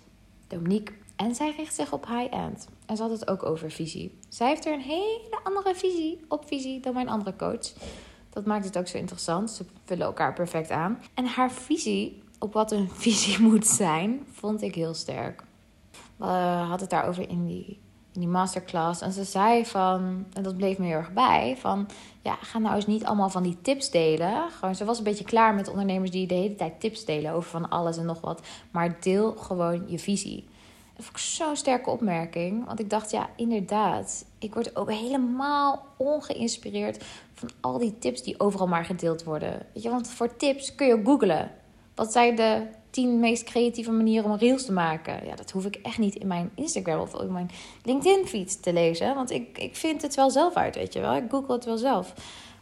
Dominique. 0.47 0.93
En 1.15 1.35
zij 1.35 1.53
richt 1.57 1.75
zich 1.75 1.91
op 1.91 2.07
high-end. 2.07 2.67
En 2.85 2.95
ze 2.95 3.01
had 3.01 3.11
het 3.11 3.27
ook 3.27 3.43
over 3.43 3.71
visie. 3.71 4.17
Zij 4.29 4.47
heeft 4.47 4.65
er 4.65 4.73
een 4.73 4.79
hele 4.79 5.39
andere 5.43 5.75
visie 5.75 6.25
op 6.27 6.47
visie 6.47 6.79
dan 6.79 6.93
mijn 6.93 7.09
andere 7.09 7.35
coach. 7.35 7.73
Dat 8.29 8.45
maakt 8.45 8.65
het 8.65 8.77
ook 8.77 8.87
zo 8.87 8.97
interessant. 8.97 9.51
Ze 9.51 9.65
vullen 9.85 10.05
elkaar 10.05 10.33
perfect 10.33 10.71
aan. 10.71 11.01
En 11.13 11.25
haar 11.25 11.51
visie 11.51 12.23
op 12.39 12.53
wat 12.53 12.71
een 12.71 12.89
visie 13.05 13.39
moet 13.39 13.67
zijn, 13.67 14.25
vond 14.31 14.61
ik 14.61 14.75
heel 14.75 14.93
sterk. 14.93 15.43
We 16.15 16.25
hadden 16.25 16.79
het 16.79 16.89
daarover 16.89 17.29
in 17.29 17.45
die, 17.45 17.79
in 18.11 18.19
die 18.19 18.27
masterclass. 18.27 19.01
En 19.01 19.11
ze 19.11 19.23
zei 19.23 19.65
van, 19.65 20.25
en 20.33 20.43
dat 20.43 20.57
bleef 20.57 20.77
me 20.77 20.85
heel 20.85 20.95
erg 20.95 21.13
bij, 21.13 21.55
van 21.57 21.87
ja, 22.21 22.35
ga 22.41 22.59
nou 22.59 22.75
eens 22.75 22.87
niet 22.87 23.05
allemaal 23.05 23.29
van 23.29 23.43
die 23.43 23.61
tips 23.61 23.89
delen. 23.89 24.49
Gewoon, 24.51 24.75
ze 24.75 24.85
was 24.85 24.97
een 24.97 25.03
beetje 25.03 25.23
klaar 25.23 25.55
met 25.55 25.67
ondernemers 25.67 26.11
die 26.11 26.27
de 26.27 26.33
hele 26.33 26.55
tijd 26.55 26.79
tips 26.79 27.05
delen 27.05 27.31
over 27.31 27.49
van 27.49 27.69
alles 27.69 27.97
en 27.97 28.05
nog 28.05 28.21
wat. 28.21 28.41
Maar 28.71 28.97
deel 29.01 29.35
gewoon 29.35 29.83
je 29.87 29.99
visie. 29.99 30.47
Dat 30.95 31.05
vond 31.05 31.17
ik 31.17 31.23
zo'n 31.23 31.55
sterke 31.55 31.89
opmerking. 31.89 32.65
Want 32.65 32.79
ik 32.79 32.89
dacht, 32.89 33.11
ja, 33.11 33.29
inderdaad. 33.35 34.25
Ik 34.39 34.53
word 34.53 34.75
ook 34.75 34.91
helemaal 34.91 35.85
ongeïnspireerd 35.97 37.03
van 37.33 37.49
al 37.61 37.77
die 37.77 37.97
tips 37.97 38.23
die 38.23 38.39
overal 38.39 38.67
maar 38.67 38.85
gedeeld 38.85 39.23
worden. 39.23 39.65
Weet 39.73 39.83
je, 39.83 39.89
want 39.89 40.09
voor 40.09 40.35
tips 40.35 40.75
kun 40.75 40.87
je 40.87 40.93
ook 40.93 41.05
googlen. 41.05 41.51
Wat 41.95 42.11
zijn 42.11 42.35
de 42.35 42.67
tien 42.89 43.19
meest 43.19 43.43
creatieve 43.43 43.91
manieren 43.91 44.31
om 44.31 44.37
reels 44.37 44.65
te 44.65 44.71
maken? 44.71 45.25
Ja, 45.25 45.35
dat 45.35 45.51
hoef 45.51 45.65
ik 45.65 45.75
echt 45.75 45.97
niet 45.97 46.15
in 46.15 46.27
mijn 46.27 46.51
Instagram 46.55 46.99
of 46.99 47.21
in 47.21 47.31
mijn 47.31 47.49
LinkedIn-feed 47.83 48.63
te 48.63 48.73
lezen. 48.73 49.15
Want 49.15 49.31
ik, 49.31 49.57
ik 49.57 49.75
vind 49.75 50.01
het 50.01 50.15
wel 50.15 50.29
zelf 50.29 50.53
uit, 50.53 50.75
weet 50.75 50.93
je 50.93 50.99
wel. 50.99 51.15
Ik 51.15 51.29
google 51.29 51.53
het 51.53 51.65
wel 51.65 51.77
zelf. 51.77 52.13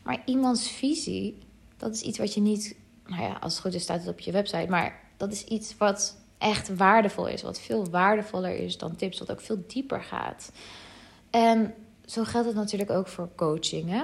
Maar 0.04 0.22
iemands 0.26 0.72
visie, 0.72 1.38
dat 1.78 1.94
is 1.94 2.02
iets 2.02 2.18
wat 2.18 2.34
je 2.34 2.42
niet... 2.42 2.76
Nou 3.06 3.22
ja, 3.22 3.38
als 3.42 3.54
het 3.54 3.62
goed 3.62 3.74
is 3.74 3.84
staat 3.84 4.00
het 4.00 4.10
op 4.10 4.20
je 4.20 4.32
website. 4.32 4.70
Maar 4.70 5.02
dat 5.18 5.32
is 5.32 5.44
iets 5.44 5.78
wat 5.78 6.18
echt 6.44 6.76
waardevol 6.76 7.28
is. 7.28 7.42
Wat 7.42 7.60
veel 7.60 7.90
waardevoller 7.90 8.56
is 8.56 8.78
dan 8.78 8.96
tips, 8.96 9.20
wat 9.20 9.32
ook 9.32 9.42
veel 9.42 9.64
dieper 9.68 10.04
gaat. 10.04 10.52
En 11.30 11.74
zo 12.06 12.24
geldt 12.24 12.48
het 12.48 12.56
natuurlijk 12.56 12.92
ook 12.92 13.08
voor 13.08 13.30
coaching. 13.36 13.90
Hè? 13.90 14.04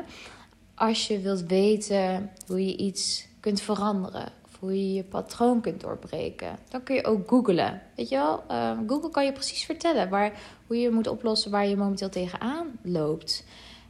Als 0.75 1.07
je 1.07 1.19
wilt 1.19 1.41
weten 1.41 2.31
hoe 2.47 2.65
je 2.65 2.77
iets 2.77 3.27
kunt 3.39 3.61
veranderen, 3.61 4.31
hoe 4.59 4.71
je 4.71 4.93
je 4.93 5.03
patroon 5.03 5.61
kunt 5.61 5.81
doorbreken. 5.81 6.57
Dan 6.69 6.83
kun 6.83 6.95
je 6.95 7.05
ook 7.05 7.29
googlen. 7.29 7.81
Weet 7.95 8.09
je 8.09 8.15
wel, 8.15 8.43
uh, 8.51 8.77
Google 8.87 9.09
kan 9.09 9.25
je 9.25 9.31
precies 9.31 9.65
vertellen 9.65 10.09
waar, 10.09 10.39
hoe 10.67 10.79
je 10.79 10.89
moet 10.89 11.07
oplossen 11.07 11.51
waar 11.51 11.67
je 11.67 11.77
momenteel 11.77 12.09
tegenaan 12.09 12.67
loopt. 12.81 13.43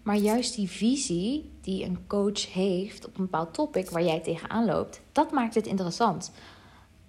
Maar 0.03 0.15
juist 0.15 0.55
die 0.55 0.69
visie 0.69 1.51
die 1.61 1.85
een 1.85 2.07
coach 2.07 2.53
heeft 2.53 3.05
op 3.05 3.17
een 3.17 3.23
bepaald 3.23 3.53
topic 3.53 3.89
waar 3.89 4.03
jij 4.03 4.19
tegenaan 4.19 4.65
loopt, 4.65 5.01
dat 5.11 5.31
maakt 5.31 5.55
het 5.55 5.67
interessant. 5.67 6.31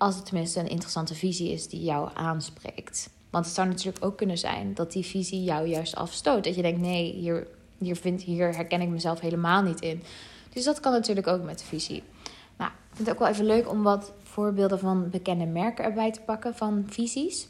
Als 0.00 0.14
het 0.14 0.26
tenminste 0.26 0.61
een 0.61 0.69
interessante 0.69 1.14
visie 1.14 1.52
is 1.52 1.69
die 1.69 1.83
jou 1.83 2.11
aanspreekt. 2.14 3.11
Want 3.30 3.45
het 3.45 3.54
zou 3.54 3.69
natuurlijk 3.69 4.04
ook 4.04 4.16
kunnen 4.16 4.38
zijn 4.38 4.75
dat 4.75 4.92
die 4.92 5.04
visie 5.04 5.45
jou 5.45 5.66
juist 5.66 5.97
afstoot. 5.97 6.45
Dat 6.45 6.54
je 6.54 6.62
denkt, 6.62 6.80
nee, 6.80 7.12
hier, 7.12 7.47
hier, 7.78 7.97
vind, 7.97 8.23
hier 8.23 8.54
herken 8.54 8.80
ik 8.80 8.88
mezelf 8.88 9.21
helemaal 9.21 9.62
niet 9.62 9.80
in. 9.80 10.02
Dus 10.52 10.64
dat 10.64 10.80
kan 10.80 10.92
natuurlijk 10.92 11.26
ook 11.26 11.42
met 11.42 11.59
de 11.59 11.64
visie. 11.64 12.02
Nou, 12.57 12.71
ik 12.71 12.97
vind 12.97 13.09
het 13.09 13.16
ook 13.16 13.23
wel 13.23 13.28
even 13.28 13.45
leuk 13.45 13.69
om 13.69 13.83
wat 13.83 14.12
voorbeelden 14.23 14.78
van 14.78 15.11
bekende 15.11 15.47
merken 15.47 15.85
erbij 15.85 16.12
te 16.12 16.21
pakken 16.21 16.54
van 16.54 16.85
visies. 16.87 17.49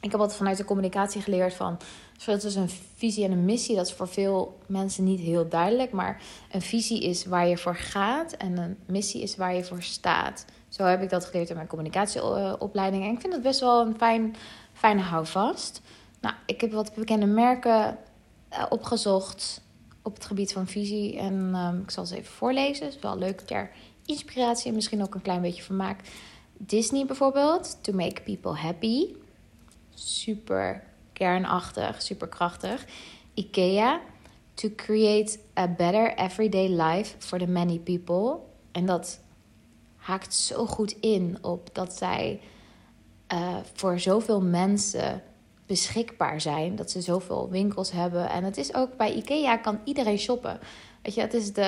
Ik 0.00 0.10
heb 0.10 0.20
altijd 0.20 0.38
vanuit 0.38 0.56
de 0.56 0.64
communicatie 0.64 1.20
geleerd 1.20 1.54
van 1.54 1.78
verschil 2.12 2.38
tussen 2.38 2.62
een 2.62 2.70
visie 2.96 3.24
en 3.24 3.32
een 3.32 3.44
missie. 3.44 3.76
Dat 3.76 3.86
is 3.86 3.92
voor 3.92 4.08
veel 4.08 4.58
mensen 4.66 5.04
niet 5.04 5.20
heel 5.20 5.48
duidelijk. 5.48 5.92
Maar 5.92 6.22
een 6.52 6.62
visie 6.62 7.02
is 7.02 7.24
waar 7.24 7.46
je 7.46 7.58
voor 7.58 7.76
gaat 7.76 8.32
en 8.32 8.58
een 8.58 8.76
missie 8.86 9.22
is 9.22 9.36
waar 9.36 9.54
je 9.54 9.64
voor 9.64 9.82
staat. 9.82 10.44
Zo 10.72 10.84
heb 10.84 11.02
ik 11.02 11.10
dat 11.10 11.24
geleerd 11.24 11.48
in 11.48 11.56
mijn 11.56 11.66
communicatieopleiding. 11.66 13.04
En 13.04 13.12
ik 13.12 13.20
vind 13.20 13.32
het 13.32 13.42
best 13.42 13.60
wel 13.60 13.86
een 13.86 13.96
fijn, 13.96 14.36
fijne 14.72 15.00
houvast. 15.00 15.80
Nou, 16.20 16.34
ik 16.46 16.60
heb 16.60 16.72
wat 16.72 16.94
bekende 16.94 17.26
merken 17.26 17.98
eh, 18.48 18.64
opgezocht 18.68 19.60
op 20.02 20.14
het 20.14 20.24
gebied 20.24 20.52
van 20.52 20.66
visie. 20.66 21.18
En 21.18 21.50
ehm, 21.54 21.78
ik 21.80 21.90
zal 21.90 22.06
ze 22.06 22.16
even 22.16 22.32
voorlezen. 22.32 22.84
Het 22.84 22.94
is 22.94 23.00
wel 23.00 23.18
leuk 23.18 23.40
ter 23.40 23.70
inspiratie 24.04 24.68
en 24.68 24.74
misschien 24.74 25.02
ook 25.02 25.14
een 25.14 25.22
klein 25.22 25.40
beetje 25.40 25.62
vermaak. 25.62 26.00
Disney 26.56 27.06
bijvoorbeeld, 27.06 27.78
To 27.82 27.92
Make 27.92 28.22
People 28.22 28.54
Happy. 28.54 29.14
Super 29.94 30.84
kernachtig, 31.12 32.02
super 32.02 32.28
krachtig. 32.28 32.84
IKEA, 33.34 34.00
To 34.54 34.68
Create 34.76 35.38
a 35.58 35.68
Better 35.68 36.14
Everyday 36.16 36.68
Life 36.68 37.14
for 37.18 37.38
the 37.38 37.46
Many 37.46 37.78
People. 37.78 38.38
En 38.70 38.86
dat 38.86 39.20
haakt 40.02 40.34
zo 40.34 40.66
goed 40.66 40.96
in 41.00 41.38
op 41.40 41.68
dat 41.72 41.92
zij 41.92 42.40
uh, 43.32 43.56
voor 43.72 43.98
zoveel 43.98 44.40
mensen 44.40 45.22
beschikbaar 45.66 46.40
zijn. 46.40 46.76
Dat 46.76 46.90
ze 46.90 47.00
zoveel 47.00 47.48
winkels 47.50 47.92
hebben. 47.92 48.28
En 48.30 48.44
het 48.44 48.56
is 48.56 48.74
ook 48.74 48.96
bij 48.96 49.14
IKEA 49.14 49.56
kan 49.56 49.78
iedereen 49.84 50.18
shoppen. 50.18 50.58
Weet 51.02 51.14
je, 51.14 51.20
het, 51.20 51.34
is 51.34 51.52
de, 51.52 51.62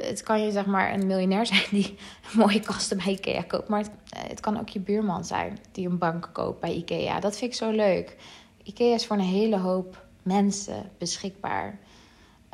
het 0.00 0.22
kan 0.22 0.40
je 0.40 0.50
zeg 0.50 0.66
maar 0.66 0.92
een 0.92 1.06
miljonair 1.06 1.46
zijn 1.52 1.66
die 1.70 1.96
mooie 2.32 2.60
kasten 2.60 2.96
bij 2.96 3.12
IKEA 3.12 3.42
koopt. 3.42 3.68
Maar 3.68 3.78
het, 3.78 3.90
het 4.16 4.40
kan 4.40 4.58
ook 4.60 4.68
je 4.68 4.80
buurman 4.80 5.24
zijn 5.24 5.58
die 5.72 5.88
een 5.88 5.98
bank 5.98 6.30
koopt 6.32 6.60
bij 6.60 6.74
IKEA. 6.74 7.20
Dat 7.20 7.36
vind 7.36 7.50
ik 7.50 7.56
zo 7.56 7.70
leuk. 7.70 8.16
IKEA 8.62 8.94
is 8.94 9.06
voor 9.06 9.16
een 9.16 9.22
hele 9.22 9.58
hoop 9.58 10.06
mensen 10.22 10.90
beschikbaar. 10.98 11.78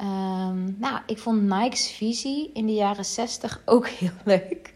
Um, 0.00 0.76
nou, 0.78 1.00
ik 1.06 1.18
vond 1.18 1.42
Nike's 1.42 1.90
visie 1.90 2.50
in 2.54 2.66
de 2.66 2.74
jaren 2.74 3.04
60 3.04 3.62
ook 3.64 3.88
heel 4.00 4.10
leuk. 4.24 4.74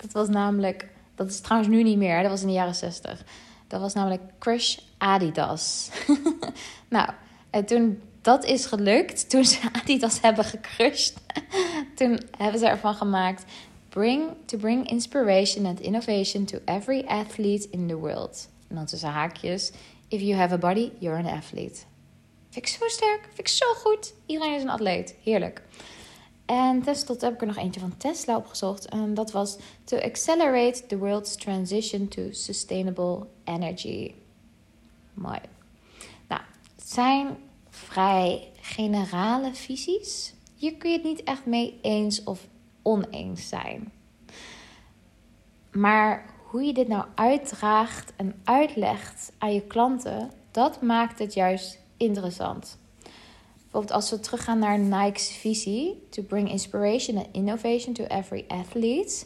Dat 0.00 0.12
was 0.12 0.28
namelijk, 0.28 0.88
dat 1.14 1.28
is 1.28 1.40
trouwens 1.40 1.70
nu 1.70 1.82
niet 1.82 1.98
meer, 1.98 2.22
dat 2.22 2.30
was 2.30 2.40
in 2.40 2.46
de 2.46 2.52
jaren 2.52 2.74
60. 2.74 3.24
Dat 3.66 3.80
was 3.80 3.94
namelijk 3.94 4.22
Crush 4.38 4.78
Adidas. 4.98 5.90
nou, 6.88 7.10
en 7.50 7.64
toen 7.64 8.02
dat 8.20 8.44
is 8.44 8.66
gelukt, 8.66 9.30
toen 9.30 9.44
ze 9.44 9.58
Adidas 9.72 10.20
hebben 10.20 10.44
gecrushed, 10.44 11.14
toen 11.96 12.20
hebben 12.36 12.60
ze 12.60 12.66
ervan 12.66 12.94
gemaakt: 12.94 13.44
bring, 13.88 14.30
to 14.44 14.58
bring 14.58 14.90
inspiration 14.90 15.66
and 15.66 15.80
innovation 15.80 16.44
to 16.44 16.58
every 16.64 17.04
athlete 17.06 17.68
in 17.70 17.86
the 17.86 17.96
world. 17.96 18.48
En 18.68 18.74
dan 18.74 18.86
tussen 18.86 19.08
haakjes: 19.08 19.72
if 20.08 20.20
you 20.20 20.34
have 20.34 20.54
a 20.54 20.58
body, 20.58 20.90
you're 20.98 21.18
an 21.18 21.36
athlete. 21.36 21.78
Vind 22.50 22.66
ik 22.66 22.66
zo 22.66 22.88
sterk, 22.88 23.20
vind 23.24 23.38
ik 23.38 23.48
zo 23.48 23.66
goed. 23.74 24.14
Iedereen 24.26 24.54
is 24.54 24.62
een 24.62 24.70
atleet, 24.70 25.14
heerlijk. 25.22 25.62
En 26.50 26.82
tenslotte 26.82 27.24
heb 27.24 27.34
ik 27.34 27.40
er 27.40 27.46
nog 27.46 27.56
eentje 27.56 27.80
van 27.80 27.96
Tesla 27.96 28.36
opgezocht. 28.36 28.88
En 28.88 29.14
dat 29.14 29.30
was 29.30 29.58
to 29.84 29.96
accelerate 29.96 30.86
the 30.86 30.98
world's 30.98 31.36
transition 31.36 32.08
to 32.08 32.22
sustainable 32.30 33.26
energy. 33.44 34.14
Mooi. 35.14 35.38
Nou, 36.28 36.40
het 36.76 36.90
zijn 36.90 37.36
vrij 37.68 38.48
generale 38.60 39.54
visies. 39.54 40.34
Hier 40.54 40.74
kun 40.74 40.90
je 40.90 40.96
het 40.96 41.06
niet 41.06 41.22
echt 41.22 41.46
mee 41.46 41.78
eens 41.82 42.24
of 42.24 42.46
oneens 42.82 43.48
zijn. 43.48 43.92
Maar 45.72 46.34
hoe 46.46 46.62
je 46.62 46.72
dit 46.72 46.88
nou 46.88 47.04
uitdraagt 47.14 48.12
en 48.16 48.40
uitlegt 48.44 49.32
aan 49.38 49.54
je 49.54 49.62
klanten, 49.62 50.30
dat 50.50 50.82
maakt 50.82 51.18
het 51.18 51.34
juist 51.34 51.78
interessant. 51.96 52.78
Bijvoorbeeld 53.70 54.00
als 54.00 54.10
we 54.10 54.20
teruggaan 54.20 54.58
naar 54.58 54.78
Nike's 54.78 55.30
visie, 55.30 56.06
to 56.08 56.22
bring 56.22 56.50
inspiration 56.50 57.16
and 57.16 57.26
innovation 57.32 57.94
to 57.94 58.04
every 58.04 58.44
athlete. 58.48 59.24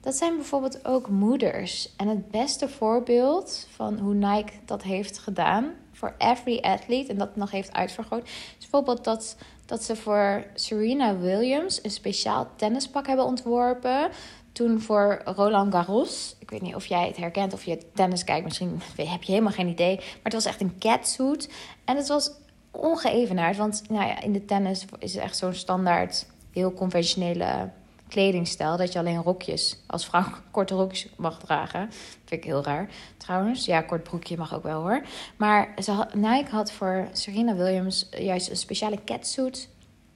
Dat 0.00 0.14
zijn 0.14 0.36
bijvoorbeeld 0.36 0.84
ook 0.84 1.08
moeders. 1.08 1.94
En 1.96 2.08
het 2.08 2.30
beste 2.30 2.68
voorbeeld 2.68 3.66
van 3.70 3.98
hoe 3.98 4.14
Nike 4.14 4.52
dat 4.64 4.82
heeft 4.82 5.18
gedaan 5.18 5.74
voor 5.92 6.14
every 6.18 6.58
athlete 6.58 7.10
en 7.10 7.18
dat 7.18 7.36
nog 7.36 7.50
heeft 7.50 7.72
uitvergroot, 7.72 8.24
is 8.24 8.56
bijvoorbeeld 8.58 9.04
dat, 9.04 9.36
dat 9.66 9.84
ze 9.84 9.96
voor 9.96 10.44
Serena 10.54 11.16
Williams 11.16 11.84
een 11.84 11.90
speciaal 11.90 12.48
tennispak 12.56 13.06
hebben 13.06 13.24
ontworpen. 13.24 14.10
Toen 14.52 14.80
voor 14.80 15.22
Roland 15.24 15.74
Garros. 15.74 16.36
Ik 16.38 16.50
weet 16.50 16.62
niet 16.62 16.74
of 16.74 16.86
jij 16.86 17.06
het 17.06 17.16
herkent 17.16 17.52
of 17.52 17.64
je 17.64 17.78
tennis 17.94 18.24
kijkt. 18.24 18.44
Misschien 18.44 18.80
heb 18.96 19.22
je 19.22 19.32
helemaal 19.32 19.52
geen 19.52 19.68
idee. 19.68 19.96
Maar 19.96 20.22
het 20.22 20.32
was 20.32 20.44
echt 20.44 20.60
een 20.60 20.78
catsuit. 20.78 21.52
En 21.84 21.96
het 21.96 22.08
was 22.08 22.30
ongeëvenaard. 22.76 23.56
Want 23.56 23.82
nou 23.88 24.06
ja, 24.06 24.20
in 24.20 24.32
de 24.32 24.44
tennis 24.44 24.84
is 24.98 25.14
het 25.14 25.22
echt 25.22 25.36
zo'n 25.36 25.54
standaard, 25.54 26.26
heel 26.52 26.72
conventionele 26.72 27.70
kledingstijl. 28.08 28.76
Dat 28.76 28.92
je 28.92 28.98
alleen 28.98 29.22
rokjes 29.22 29.78
als 29.86 30.06
vrouw 30.06 30.24
korte 30.50 30.74
rokjes 30.74 31.08
mag 31.16 31.38
dragen. 31.38 31.88
vind 32.24 32.30
ik 32.30 32.44
heel 32.44 32.64
raar 32.64 32.88
trouwens. 33.16 33.64
Ja, 33.64 33.80
kort 33.80 34.02
broekje 34.02 34.36
mag 34.36 34.54
ook 34.54 34.62
wel 34.62 34.80
hoor. 34.80 35.02
Maar 35.36 35.74
ze 35.82 35.90
had, 35.90 36.14
Nike 36.14 36.50
had 36.50 36.72
voor 36.72 37.08
Serena 37.12 37.54
Williams 37.54 38.08
juist 38.10 38.50
een 38.50 38.56
speciale 38.56 38.98
catsuit 39.04 39.68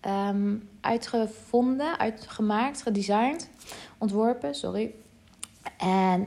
um, 0.07 0.69
uitgevonden, 0.81 1.99
uitgemaakt, 1.99 2.83
gedesigned, 2.83 3.49
ontworpen, 3.99 4.55
sorry. 4.55 4.95
En 5.77 6.27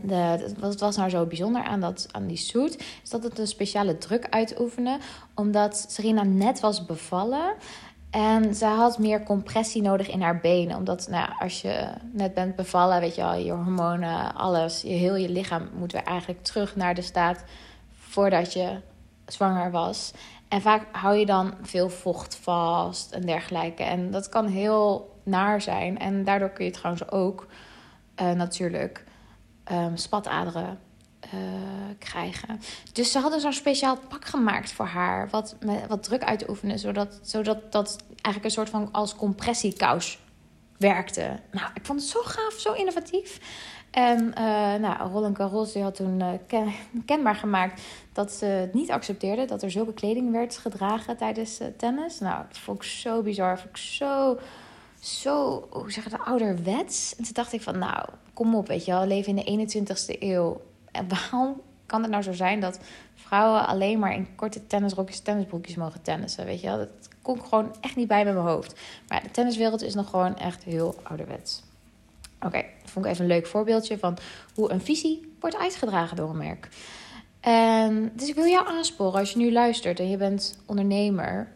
wat 0.60 0.80
was 0.80 0.96
nou 0.96 1.10
zo 1.10 1.26
bijzonder 1.26 1.64
aan, 1.64 1.80
dat, 1.80 2.08
aan 2.12 2.28
die 2.28 2.38
suit? 2.38 2.84
Is 3.04 3.10
dat 3.10 3.24
het 3.24 3.40
een 3.40 3.48
speciale 3.48 3.98
druk 3.98 4.28
uitoefende. 4.30 4.98
Omdat 5.36 5.86
Serena 5.90 6.24
net 6.24 6.60
was 6.60 6.86
bevallen. 6.86 7.54
En 8.10 8.56
ze 8.56 8.66
had 8.66 9.00
meer 9.00 9.24
compressie 9.24 9.82
nodig 9.82 10.10
in 10.10 10.22
haar 10.22 10.40
benen. 10.40 10.78
Omdat 10.78 11.08
nou, 11.10 11.30
als 11.40 11.62
je 11.62 11.88
net 12.12 12.34
bent 12.34 12.56
bevallen, 12.56 13.00
weet 13.00 13.16
je 13.16 13.24
al, 13.24 13.38
je 13.38 13.52
hormonen, 13.52 14.36
alles, 14.36 14.82
je 14.82 14.88
heel 14.88 15.16
je 15.16 15.30
lichaam 15.30 15.70
moet 15.78 15.92
weer 15.92 16.04
eigenlijk 16.04 16.44
terug 16.44 16.76
naar 16.76 16.96
de 16.96 17.02
staat 17.02 17.44
voordat 17.98 18.54
je 18.54 18.80
zwanger 19.26 19.72
was. 19.72 20.14
En 20.48 20.62
vaak 20.62 20.88
hou 20.92 21.16
je 21.16 21.26
dan 21.26 21.54
veel 21.62 21.90
vocht 21.90 22.36
vast 22.36 23.12
en 23.12 23.22
dergelijke. 23.22 23.84
En 23.84 24.12
dat 24.12 24.30
kan 24.30 24.48
heel 24.48 25.16
naar 25.24 25.62
zijn. 25.62 26.00
En 26.00 26.24
daardoor 26.24 26.50
kun 26.50 26.66
je 26.66 26.72
trouwens 26.72 27.12
ook 27.12 27.48
uh, 28.22 28.32
natuurlijk 28.32 29.04
um, 29.72 29.98
spataderen 29.98 30.80
uh, 31.34 31.40
krijgen. 32.00 32.62
Dus 32.94 33.12
ze 33.12 33.20
hadden 33.20 33.42
zo'n 33.42 33.54
speciaal 33.54 33.98
pak 34.10 34.26
gemaakt 34.26 34.72
voor 34.72 34.86
haar. 34.86 35.30
Wat, 35.30 35.56
met, 35.60 35.88
wat 35.88 36.04
druk 36.04 36.24
uit 36.24 36.40
te 36.40 36.50
oefenen. 36.50 36.80
Zodat, 36.80 37.20
zodat 37.22 37.72
dat 37.72 37.98
eigenlijk 38.08 38.46
een 38.46 38.52
soort 38.52 38.70
van 38.70 38.90
als 38.92 39.16
compressiekous 39.16 40.20
werkte. 40.78 41.40
Nou, 41.52 41.70
ik 41.74 41.86
vond 41.86 42.00
het 42.00 42.10
zo 42.10 42.20
gaaf, 42.24 42.54
zo 42.58 42.74
innovatief. 42.74 43.40
En 43.92 44.20
uh, 44.38 44.76
nou, 44.76 45.10
Roland 45.12 45.38
Garros 45.38 45.74
had 45.74 45.96
toen 45.96 46.40
ken, 46.48 46.74
kenbaar 47.06 47.36
gemaakt 47.36 47.82
dat 48.14 48.32
ze 48.32 48.46
het 48.46 48.74
niet 48.74 48.92
accepteerde 48.92 49.46
dat 49.46 49.64
er 49.64 49.72
zulke 49.72 49.94
kleding 49.94 50.32
werd 50.32 50.58
gedragen 50.58 51.18
tijdens 51.18 51.60
tennis. 51.78 52.20
Nou, 52.20 52.44
dat 52.48 52.58
vond 52.58 52.78
ik 52.78 52.90
zo 52.90 53.22
bizar. 53.22 53.60
Vond 53.60 53.70
ik 53.70 53.78
zo, 53.78 54.40
zo, 55.04 55.68
hoe 55.70 55.92
zeg 55.92 56.04
je 56.04 56.10
dat, 56.10 56.26
ouderwets. 56.26 57.16
En 57.16 57.24
toen 57.24 57.34
dacht 57.34 57.54
ik 57.54 57.62
van, 57.62 57.78
nou, 57.78 58.06
kom 58.34 58.56
op, 58.56 58.68
weet 58.68 58.86
je 58.86 58.92
wel, 58.92 59.02
we 59.02 59.08
leven 59.08 59.38
in 59.38 59.66
de 59.68 59.80
21ste 59.80 60.20
eeuw. 60.20 60.62
En 60.92 61.08
waarom 61.08 61.62
kan 61.86 62.02
het 62.02 62.12
nou 62.12 62.24
zo 62.24 62.34
zijn 62.34 62.60
dat 62.60 62.80
vrouwen 63.16 63.68
alleen 63.68 64.00
maar 64.00 64.14
in 64.14 64.36
korte 64.36 64.68
tennisrokjes, 64.68 65.20
tennisbroekjes 65.20 65.76
mogen 65.76 66.02
tennissen? 66.02 66.46
Weet 66.46 66.62
je 66.62 66.68
wel, 66.68 66.78
dat 66.78 67.10
kon 67.22 67.36
ik 67.36 67.44
gewoon 67.44 67.76
echt 67.82 67.96
niet 67.96 68.08
bij 68.08 68.26
met 68.26 68.34
mijn 68.34 68.46
hoofd. 68.46 68.80
Maar 69.08 69.24
de 69.24 69.32
tenniswereld 69.32 69.82
is 69.82 69.94
nog 69.94 70.10
gewoon 70.10 70.38
echt 70.38 70.64
heel 70.64 70.96
ouderwets. 71.04 71.64
Oké, 72.42 72.64
vond 72.86 73.06
ik 73.06 73.12
even 73.12 73.24
een 73.24 73.32
leuk 73.32 73.48
voorbeeldje 73.48 73.98
van 73.98 74.18
hoe 74.56 74.72
een 74.72 74.82
visie 74.82 75.34
wordt 75.40 75.58
uitgedragen 75.58 76.16
door 76.16 76.30
een 76.30 76.38
merk. 76.38 76.70
En, 77.40 78.12
dus 78.16 78.28
ik 78.28 78.36
wil 78.36 78.46
jou 78.46 78.68
aansporen 78.68 79.20
als 79.20 79.32
je 79.32 79.38
nu 79.38 79.52
luistert 79.52 80.00
en 80.00 80.10
je 80.10 80.18
bent 80.18 80.60
ondernemer. 80.66 81.48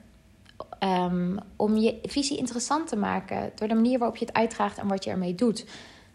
Um, 0.83 1.39
om 1.55 1.77
je 1.77 1.99
visie 2.03 2.37
interessant 2.37 2.87
te 2.87 2.95
maken 2.95 3.51
door 3.55 3.67
de 3.67 3.73
manier 3.73 3.99
waarop 3.99 4.17
je 4.17 4.25
het 4.25 4.35
uitdraagt 4.35 4.77
en 4.77 4.87
wat 4.87 5.03
je 5.03 5.09
ermee 5.09 5.35
doet. 5.35 5.65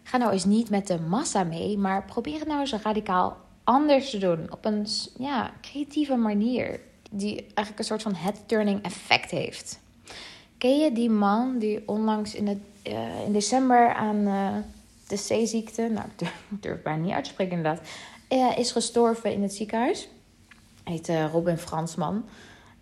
ga 0.03 0.17
nou 0.17 0.31
eens 0.31 0.45
niet 0.45 0.69
met 0.69 0.87
de 0.87 0.99
massa 0.99 1.43
mee, 1.43 1.77
maar 1.77 2.05
probeer 2.05 2.39
het 2.39 2.47
nou 2.47 2.59
eens 2.59 2.73
radicaal 2.73 3.37
anders 3.63 4.09
te 4.09 4.17
doen. 4.17 4.51
Op 4.51 4.65
een 4.65 4.87
ja, 5.17 5.51
creatieve 5.61 6.15
manier. 6.15 6.79
Die 7.11 7.35
eigenlijk 7.35 7.79
een 7.79 7.85
soort 7.85 8.01
van 8.01 8.15
head-turning 8.15 8.83
effect 8.83 9.31
heeft. 9.31 9.79
Ken 10.57 10.77
je 10.77 10.91
die 10.91 11.09
man 11.09 11.57
die 11.59 11.87
onlangs 11.87 12.35
in, 12.35 12.47
het, 12.47 12.59
uh, 12.83 13.25
in 13.25 13.33
december 13.33 13.93
aan 13.93 14.15
uh, 14.15 14.55
de 15.07 15.15
zeeziekte, 15.15 15.81
nou 15.81 16.07
ik 16.07 16.19
durf, 16.19 16.43
durf 16.49 16.81
bijna 16.81 17.03
niet 17.03 17.13
uit 17.13 17.23
te 17.23 17.29
spreken 17.29 17.57
inderdaad, 17.57 17.87
uh, 18.29 18.57
is 18.57 18.71
gestorven 18.71 19.33
in 19.33 19.41
het 19.41 19.53
ziekenhuis? 19.53 20.07
Hij 20.83 20.93
heet 20.93 21.31
Robin 21.31 21.57
Fransman. 21.57 22.25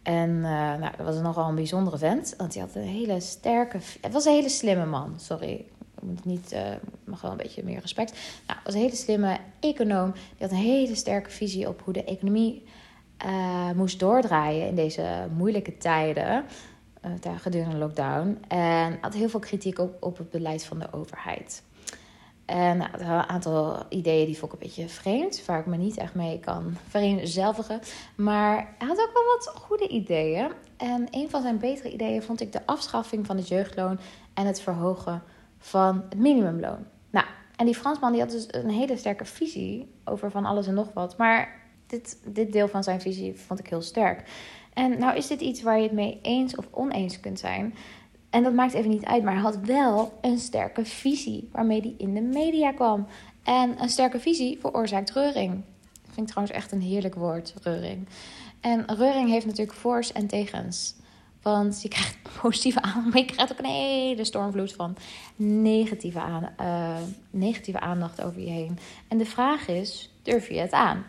En 0.03 0.41
nou, 0.41 0.91
dat 0.97 1.05
was 1.05 1.19
nogal 1.19 1.49
een 1.49 1.55
bijzondere 1.55 1.97
vent. 1.97 2.33
Want 2.37 2.53
hij 2.53 2.63
had 2.63 2.75
een 2.75 2.81
hele 2.81 3.19
sterke. 3.19 3.77
Het 4.01 4.13
was 4.13 4.25
een 4.25 4.33
hele 4.33 4.49
slimme 4.49 4.85
man, 4.85 5.13
sorry 5.17 5.65
moet 6.01 6.25
niet, 6.25 6.53
uh, 6.53 6.61
mag 7.03 7.21
wel 7.21 7.31
een 7.31 7.37
beetje 7.37 7.63
meer 7.63 7.79
respect. 7.79 8.19
Nou, 8.47 8.59
was 8.63 8.73
een 8.73 8.79
hele 8.79 8.95
slimme 8.95 9.37
econoom. 9.59 10.11
Die 10.11 10.47
had 10.47 10.51
een 10.51 10.57
hele 10.57 10.95
sterke 10.95 11.29
visie 11.29 11.67
op 11.67 11.81
hoe 11.83 11.93
de 11.93 12.03
economie 12.03 12.63
uh, 13.25 13.71
moest 13.71 13.99
doordraaien 13.99 14.67
in 14.67 14.75
deze 14.75 15.27
moeilijke 15.35 15.77
tijden. 15.77 16.43
Gedurende 17.37 17.77
lockdown. 17.77 18.37
En 18.47 18.97
had 19.01 19.13
heel 19.13 19.29
veel 19.29 19.39
kritiek 19.39 19.79
op, 19.79 19.97
op 19.99 20.17
het 20.17 20.29
beleid 20.29 20.65
van 20.65 20.79
de 20.79 20.93
overheid. 20.93 21.63
En 22.51 22.77
nou, 22.77 23.03
een 23.03 23.29
aantal 23.29 23.85
ideeën 23.89 24.25
die 24.25 24.37
vond 24.37 24.53
ik 24.53 24.59
een 24.59 24.67
beetje 24.67 24.89
vreemd, 24.89 25.45
waar 25.45 25.59
ik 25.59 25.65
me 25.65 25.77
niet 25.77 25.97
echt 25.97 26.15
mee 26.15 26.39
kan 26.39 26.75
vereenzelvigen. 26.87 27.79
Maar 28.15 28.75
hij 28.77 28.87
had 28.87 28.99
ook 28.99 29.13
wel 29.13 29.23
wat 29.23 29.53
goede 29.61 29.87
ideeën. 29.87 30.51
En 30.77 31.07
een 31.11 31.29
van 31.29 31.41
zijn 31.41 31.59
betere 31.59 31.91
ideeën 31.91 32.23
vond 32.23 32.41
ik 32.41 32.51
de 32.51 32.65
afschaffing 32.65 33.25
van 33.25 33.37
het 33.37 33.47
jeugdloon 33.47 33.99
en 34.33 34.45
het 34.45 34.61
verhogen 34.61 35.23
van 35.57 36.03
het 36.09 36.19
minimumloon. 36.19 36.85
Nou, 37.09 37.25
en 37.55 37.65
die 37.65 37.75
Fransman 37.75 38.11
die 38.11 38.21
had 38.21 38.31
dus 38.31 38.47
een 38.47 38.69
hele 38.69 38.97
sterke 38.97 39.25
visie 39.25 39.91
over 40.05 40.31
van 40.31 40.45
alles 40.45 40.67
en 40.67 40.73
nog 40.73 40.93
wat. 40.93 41.17
Maar 41.17 41.61
dit, 41.87 42.19
dit 42.25 42.51
deel 42.51 42.67
van 42.67 42.83
zijn 42.83 43.01
visie 43.01 43.35
vond 43.35 43.59
ik 43.59 43.67
heel 43.67 43.81
sterk. 43.81 44.29
En 44.73 44.99
nou 44.99 45.17
is 45.17 45.27
dit 45.27 45.41
iets 45.41 45.61
waar 45.61 45.77
je 45.77 45.83
het 45.83 45.91
mee 45.91 46.19
eens 46.21 46.55
of 46.55 46.67
oneens 46.71 47.19
kunt 47.19 47.39
zijn. 47.39 47.73
En 48.31 48.43
dat 48.43 48.53
maakt 48.53 48.73
even 48.73 48.89
niet 48.89 49.05
uit, 49.05 49.23
maar 49.23 49.33
hij 49.33 49.41
had 49.41 49.59
wel 49.59 50.17
een 50.21 50.37
sterke 50.37 50.85
visie 50.85 51.49
waarmee 51.51 51.81
hij 51.81 51.93
in 51.97 52.13
de 52.13 52.21
media 52.21 52.71
kwam. 52.71 53.07
En 53.43 53.81
een 53.81 53.89
sterke 53.89 54.19
visie 54.19 54.59
veroorzaakt 54.59 55.11
reuring. 55.11 55.51
Dat 55.91 56.13
vind 56.13 56.19
ik 56.19 56.27
trouwens 56.27 56.55
echt 56.57 56.71
een 56.71 56.81
heerlijk 56.81 57.15
woord, 57.15 57.53
reuring. 57.63 58.07
En 58.61 58.95
reuring 58.95 59.29
heeft 59.29 59.45
natuurlijk 59.45 59.77
voor's 59.77 60.11
en 60.11 60.27
tegens. 60.27 60.95
Want 61.41 61.81
je 61.81 61.87
krijgt 61.87 62.17
positieve 62.41 62.81
aandacht, 62.81 63.05
maar 63.05 63.17
je 63.17 63.25
krijgt 63.25 63.51
ook 63.51 63.59
een 63.59 63.65
hele 63.65 64.25
stormvloed 64.25 64.73
van 64.73 64.95
negatieve, 65.35 66.19
aan, 66.19 66.49
uh, 66.61 66.97
negatieve 67.29 67.79
aandacht 67.79 68.21
over 68.21 68.41
je 68.41 68.49
heen. 68.49 68.79
En 69.07 69.17
de 69.17 69.25
vraag 69.25 69.67
is: 69.67 70.11
durf 70.21 70.49
je 70.49 70.59
het 70.59 70.71
aan? 70.71 71.05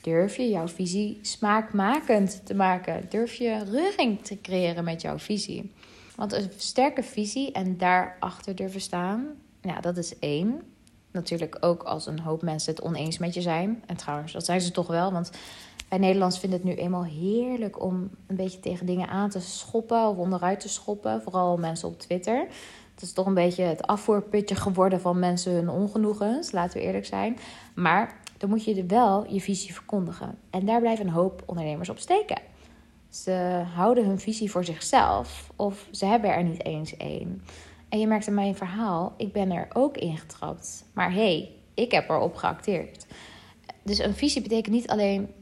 Durf 0.00 0.36
je 0.36 0.48
jouw 0.48 0.68
visie 0.68 1.18
smaakmakend 1.22 2.46
te 2.46 2.54
maken? 2.54 3.06
Durf 3.08 3.34
je 3.34 3.64
reuring 3.70 4.22
te 4.22 4.40
creëren 4.40 4.84
met 4.84 5.02
jouw 5.02 5.18
visie? 5.18 5.72
Want 6.16 6.32
een 6.32 6.50
sterke 6.56 7.02
visie 7.02 7.52
en 7.52 7.76
daarachter 7.76 8.54
durven 8.54 8.80
staan, 8.80 9.26
ja, 9.60 9.80
dat 9.80 9.96
is 9.96 10.18
één. 10.18 10.62
Natuurlijk 11.10 11.56
ook 11.60 11.82
als 11.82 12.06
een 12.06 12.20
hoop 12.20 12.42
mensen 12.42 12.74
het 12.74 12.82
oneens 12.82 13.18
met 13.18 13.34
je 13.34 13.40
zijn. 13.40 13.82
En 13.86 13.96
trouwens, 13.96 14.32
dat 14.32 14.44
zijn 14.44 14.60
ze 14.60 14.70
toch 14.70 14.86
wel, 14.86 15.12
want 15.12 15.30
wij 15.88 15.98
Nederlands 15.98 16.38
vinden 16.38 16.58
het 16.58 16.68
nu 16.68 16.74
eenmaal 16.74 17.04
heerlijk 17.04 17.82
om 17.82 18.10
een 18.26 18.36
beetje 18.36 18.60
tegen 18.60 18.86
dingen 18.86 19.08
aan 19.08 19.30
te 19.30 19.40
schoppen 19.40 20.08
of 20.08 20.16
onderuit 20.16 20.60
te 20.60 20.68
schoppen. 20.68 21.22
Vooral 21.22 21.56
mensen 21.56 21.88
op 21.88 21.98
Twitter. 21.98 22.46
Het 22.94 23.02
is 23.02 23.12
toch 23.12 23.26
een 23.26 23.34
beetje 23.34 23.62
het 23.62 23.86
afvoerputje 23.86 24.54
geworden 24.54 25.00
van 25.00 25.18
mensen 25.18 25.52
hun 25.52 25.68
ongenoegens, 25.68 26.52
laten 26.52 26.78
we 26.78 26.86
eerlijk 26.86 27.06
zijn. 27.06 27.38
Maar 27.74 28.20
dan 28.38 28.48
moet 28.48 28.64
je 28.64 28.84
wel 28.86 29.32
je 29.32 29.40
visie 29.40 29.74
verkondigen. 29.74 30.38
En 30.50 30.66
daar 30.66 30.80
blijven 30.80 31.06
een 31.06 31.12
hoop 31.12 31.42
ondernemers 31.46 31.88
op 31.88 31.98
steken. 31.98 32.38
Ze 33.22 33.64
houden 33.74 34.06
hun 34.06 34.18
visie 34.18 34.50
voor 34.50 34.64
zichzelf 34.64 35.50
of 35.56 35.88
ze 35.90 36.06
hebben 36.06 36.30
er 36.30 36.44
niet 36.44 36.64
eens 36.64 36.96
één. 36.96 37.42
En 37.88 37.98
je 37.98 38.06
merkt 38.06 38.26
in 38.26 38.34
mijn 38.34 38.56
verhaal, 38.56 39.14
ik 39.16 39.32
ben 39.32 39.50
er 39.50 39.68
ook 39.72 39.96
ingetrapt. 39.96 40.84
Maar 40.92 41.12
hé, 41.12 41.16
hey, 41.16 41.50
ik 41.74 41.90
heb 41.92 42.08
erop 42.08 42.36
geacteerd. 42.36 43.06
Dus 43.82 43.98
een 43.98 44.14
visie 44.14 44.42
betekent 44.42 44.74
niet 44.74 44.88
alleen 44.88 45.32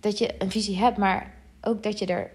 dat 0.00 0.18
je 0.18 0.34
een 0.38 0.50
visie 0.50 0.76
hebt, 0.76 0.96
maar 0.96 1.34
ook 1.60 1.82
dat 1.82 1.98
je 1.98 2.06
er 2.06 2.30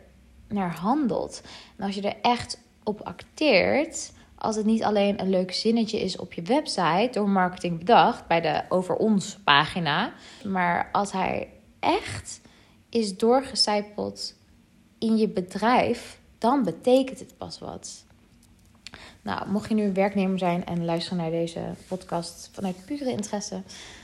naar 0.48 0.76
handelt. 0.76 1.42
En 1.78 1.86
als 1.86 1.96
je 1.96 2.02
er 2.02 2.18
echt 2.22 2.62
op 2.84 3.02
acteert, 3.02 4.12
als 4.36 4.56
het 4.56 4.66
niet 4.66 4.84
alleen 4.84 5.22
een 5.22 5.30
leuk 5.30 5.54
zinnetje 5.54 6.00
is 6.00 6.18
op 6.18 6.34
je 6.34 6.42
website 6.42 7.10
door 7.12 7.30
marketing 7.30 7.78
bedacht 7.78 8.28
bij 8.28 8.42
de 8.42 8.64
over 8.70 8.96
ons 8.96 9.38
pagina, 9.44 10.14
maar 10.44 10.90
als 10.92 11.12
hij 11.12 11.50
echt 11.80 12.42
is 12.90 13.18
doorgecijpeld 13.18 14.36
in 15.00 15.18
je 15.18 15.28
bedrijf, 15.28 16.20
dan 16.38 16.64
betekent 16.64 17.20
het 17.20 17.38
pas 17.38 17.60
wat. 17.60 18.06
Nou, 19.22 19.50
mocht 19.50 19.70
je 19.70 19.76
nu 19.76 19.84
een 19.84 19.94
werknemer 19.94 20.40
zijn 20.40 20.66
en 20.66 20.86
luisteren 20.86 21.18
naar 21.18 21.32
deze 21.32 21.62
podcast 21.88 22.50
vanuit 22.54 22.86
pure 22.86 23.12
interesse, 23.12 23.62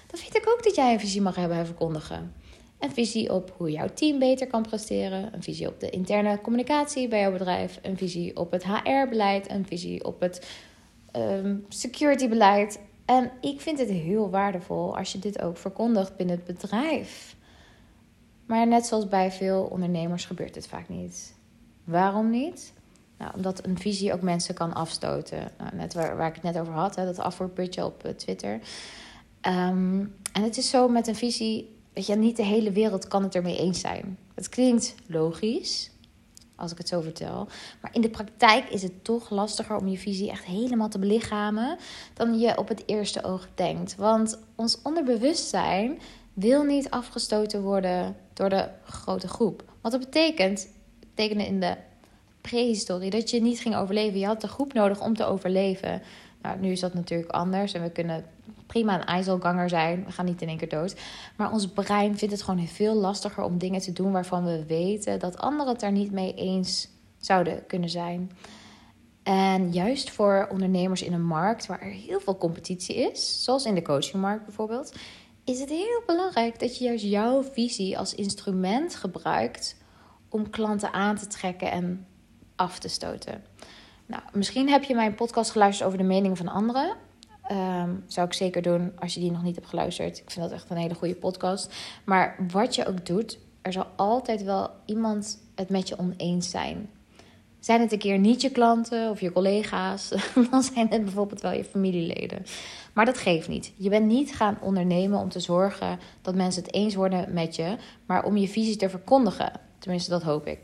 dan 0.07 0.19
vind 0.19 0.35
ik 0.35 0.49
ook 0.49 0.63
dat 0.63 0.75
jij 0.75 0.93
een 0.93 0.99
visie 0.99 1.21
mag 1.21 1.35
hebben 1.35 1.57
en 1.57 1.65
verkondigen. 1.65 2.33
Een 2.83 2.91
visie 2.91 3.33
op 3.33 3.53
hoe 3.57 3.71
jouw 3.71 3.87
team 3.93 4.19
beter 4.19 4.47
kan 4.47 4.61
presteren. 4.61 5.33
Een 5.33 5.43
visie 5.43 5.67
op 5.67 5.79
de 5.79 5.89
interne 5.89 6.41
communicatie 6.41 7.07
bij 7.07 7.19
jouw 7.19 7.31
bedrijf. 7.31 7.79
Een 7.81 7.97
visie 7.97 8.37
op 8.37 8.51
het 8.51 8.63
HR-beleid. 8.63 9.49
Een 9.49 9.65
visie 9.65 10.05
op 10.05 10.19
het 10.19 10.47
um, 11.15 11.65
security-beleid. 11.69 12.79
En 13.05 13.31
ik 13.41 13.61
vind 13.61 13.79
het 13.79 13.89
heel 13.89 14.29
waardevol 14.29 14.97
als 14.97 15.11
je 15.11 15.19
dit 15.19 15.41
ook 15.41 15.57
verkondigt 15.57 16.15
binnen 16.15 16.35
het 16.35 16.45
bedrijf. 16.45 17.35
Maar 18.45 18.67
net 18.67 18.85
zoals 18.85 19.07
bij 19.07 19.31
veel 19.31 19.63
ondernemers 19.63 20.25
gebeurt 20.25 20.53
dit 20.53 20.67
vaak 20.67 20.89
niet. 20.89 21.33
Waarom 21.83 22.29
niet? 22.29 22.73
Nou, 23.17 23.31
omdat 23.35 23.65
een 23.65 23.79
visie 23.79 24.13
ook 24.13 24.21
mensen 24.21 24.55
kan 24.55 24.73
afstoten. 24.73 25.51
Nou, 25.57 25.75
net 25.75 25.93
waar, 25.93 26.17
waar 26.17 26.27
ik 26.27 26.35
het 26.35 26.43
net 26.43 26.59
over 26.59 26.73
had, 26.73 26.95
hè, 26.95 27.05
dat 27.05 27.19
afvoerputje 27.19 27.85
op 27.85 28.03
eh, 28.03 28.11
Twitter. 28.11 28.53
Um, 29.41 30.15
en 30.33 30.43
het 30.43 30.57
is 30.57 30.69
zo 30.69 30.87
met 30.87 31.07
een 31.07 31.15
visie 31.15 31.73
weet 31.93 32.05
je, 32.05 32.15
niet 32.15 32.37
de 32.37 32.43
hele 32.43 32.71
wereld 32.71 33.07
kan 33.07 33.23
het 33.23 33.35
ermee 33.35 33.57
eens 33.57 33.79
zijn. 33.79 34.17
Het 34.33 34.49
klinkt 34.49 34.95
logisch, 35.07 35.91
als 36.55 36.71
ik 36.71 36.77
het 36.77 36.87
zo 36.87 37.01
vertel. 37.01 37.47
Maar 37.81 37.93
in 37.93 38.01
de 38.01 38.09
praktijk 38.09 38.69
is 38.69 38.81
het 38.81 39.03
toch 39.03 39.29
lastiger 39.29 39.75
om 39.75 39.87
je 39.87 39.97
visie 39.97 40.29
echt 40.29 40.43
helemaal 40.43 40.89
te 40.89 40.99
belichamen 40.99 41.77
dan 42.13 42.39
je 42.39 42.57
op 42.57 42.67
het 42.67 42.83
eerste 42.85 43.23
oog 43.23 43.47
denkt. 43.55 43.95
Want 43.95 44.39
ons 44.55 44.79
onderbewustzijn 44.83 45.99
wil 46.33 46.63
niet 46.63 46.89
afgestoten 46.89 47.61
worden 47.61 48.15
door 48.33 48.49
de 48.49 48.69
grote 48.83 49.27
groep. 49.27 49.63
Wat 49.81 49.91
dat 49.91 50.01
betekent, 50.01 50.67
betekende 50.99 51.45
in 51.45 51.59
de 51.59 51.75
prehistorie 52.41 53.09
dat 53.09 53.29
je 53.29 53.41
niet 53.41 53.59
ging 53.59 53.75
overleven. 53.75 54.19
Je 54.19 54.25
had 54.25 54.41
de 54.41 54.47
groep 54.47 54.73
nodig 54.73 55.01
om 55.01 55.15
te 55.15 55.25
overleven. 55.25 56.01
Nou, 56.41 56.59
nu 56.59 56.71
is 56.71 56.79
dat 56.79 56.93
natuurlijk 56.93 57.31
anders 57.31 57.73
en 57.73 57.81
we 57.81 57.91
kunnen 57.91 58.25
prima 58.67 58.95
een 58.95 59.05
ijzelganger 59.05 59.69
zijn. 59.69 60.05
We 60.05 60.11
gaan 60.11 60.25
niet 60.25 60.41
in 60.41 60.47
één 60.47 60.57
keer 60.57 60.69
dood. 60.69 60.95
Maar 61.37 61.51
ons 61.51 61.67
brein 61.67 62.17
vindt 62.17 62.33
het 62.33 62.43
gewoon 62.43 62.67
veel 62.67 62.95
lastiger 62.95 63.43
om 63.43 63.57
dingen 63.57 63.81
te 63.81 63.93
doen 63.93 64.11
waarvan 64.11 64.45
we 64.45 64.65
weten 64.65 65.19
dat 65.19 65.37
anderen 65.37 65.73
het 65.73 65.81
er 65.81 65.91
niet 65.91 66.11
mee 66.11 66.33
eens 66.33 66.87
zouden 67.17 67.65
kunnen 67.67 67.89
zijn. 67.89 68.31
En 69.23 69.71
juist 69.71 70.11
voor 70.11 70.47
ondernemers 70.51 71.01
in 71.01 71.13
een 71.13 71.25
markt 71.25 71.65
waar 71.65 71.81
er 71.81 71.91
heel 71.91 72.19
veel 72.19 72.37
competitie 72.37 72.95
is, 72.95 73.43
zoals 73.43 73.65
in 73.65 73.75
de 73.75 73.81
coachingmarkt 73.81 74.45
bijvoorbeeld, 74.45 74.95
is 75.43 75.59
het 75.59 75.69
heel 75.69 76.03
belangrijk 76.05 76.59
dat 76.59 76.77
je 76.77 76.83
juist 76.83 77.03
jouw 77.03 77.43
visie 77.43 77.97
als 77.97 78.15
instrument 78.15 78.95
gebruikt 78.95 79.75
om 80.29 80.49
klanten 80.49 80.93
aan 80.93 81.15
te 81.15 81.27
trekken 81.27 81.71
en 81.71 82.07
af 82.55 82.79
te 82.79 82.87
stoten. 82.87 83.43
Nou, 84.05 84.21
misschien 84.33 84.69
heb 84.69 84.83
je 84.83 84.95
mijn 84.95 85.15
podcast 85.15 85.51
geluisterd 85.51 85.87
over 85.87 85.99
de 85.99 86.07
meningen 86.07 86.37
van 86.37 86.47
anderen. 86.47 86.95
Um, 87.51 88.03
zou 88.07 88.27
ik 88.27 88.33
zeker 88.33 88.61
doen 88.61 88.91
als 88.99 89.13
je 89.13 89.19
die 89.19 89.31
nog 89.31 89.43
niet 89.43 89.55
hebt 89.55 89.67
geluisterd. 89.67 90.17
Ik 90.17 90.31
vind 90.31 90.49
dat 90.49 90.59
echt 90.59 90.69
een 90.69 90.77
hele 90.77 90.93
goede 90.93 91.15
podcast. 91.15 91.73
Maar 92.03 92.35
wat 92.51 92.75
je 92.75 92.85
ook 92.85 93.05
doet, 93.05 93.39
er 93.61 93.73
zal 93.73 93.87
altijd 93.95 94.43
wel 94.43 94.69
iemand 94.85 95.39
het 95.55 95.69
met 95.69 95.87
je 95.87 95.99
oneens 95.99 96.49
zijn. 96.49 96.89
Zijn 97.63 97.81
het 97.81 97.91
een 97.91 97.99
keer 97.99 98.17
niet 98.17 98.41
je 98.41 98.49
klanten 98.49 99.09
of 99.09 99.19
je 99.19 99.31
collega's, 99.31 100.09
dan 100.51 100.63
zijn 100.63 100.87
het 100.89 101.03
bijvoorbeeld 101.03 101.41
wel 101.41 101.51
je 101.51 101.63
familieleden. 101.63 102.45
Maar 102.93 103.05
dat 103.05 103.17
geeft 103.17 103.47
niet. 103.47 103.73
Je 103.75 103.89
bent 103.89 104.05
niet 104.05 104.35
gaan 104.35 104.57
ondernemen 104.61 105.19
om 105.19 105.29
te 105.29 105.39
zorgen 105.39 105.99
dat 106.21 106.35
mensen 106.35 106.63
het 106.63 106.73
eens 106.73 106.95
worden 106.95 107.33
met 107.33 107.55
je, 107.55 107.75
maar 108.05 108.23
om 108.23 108.37
je 108.37 108.47
visie 108.47 108.75
te 108.75 108.89
verkondigen. 108.89 109.51
Tenminste, 109.79 110.09
dat 110.09 110.23
hoop 110.23 110.47
ik. 110.47 110.59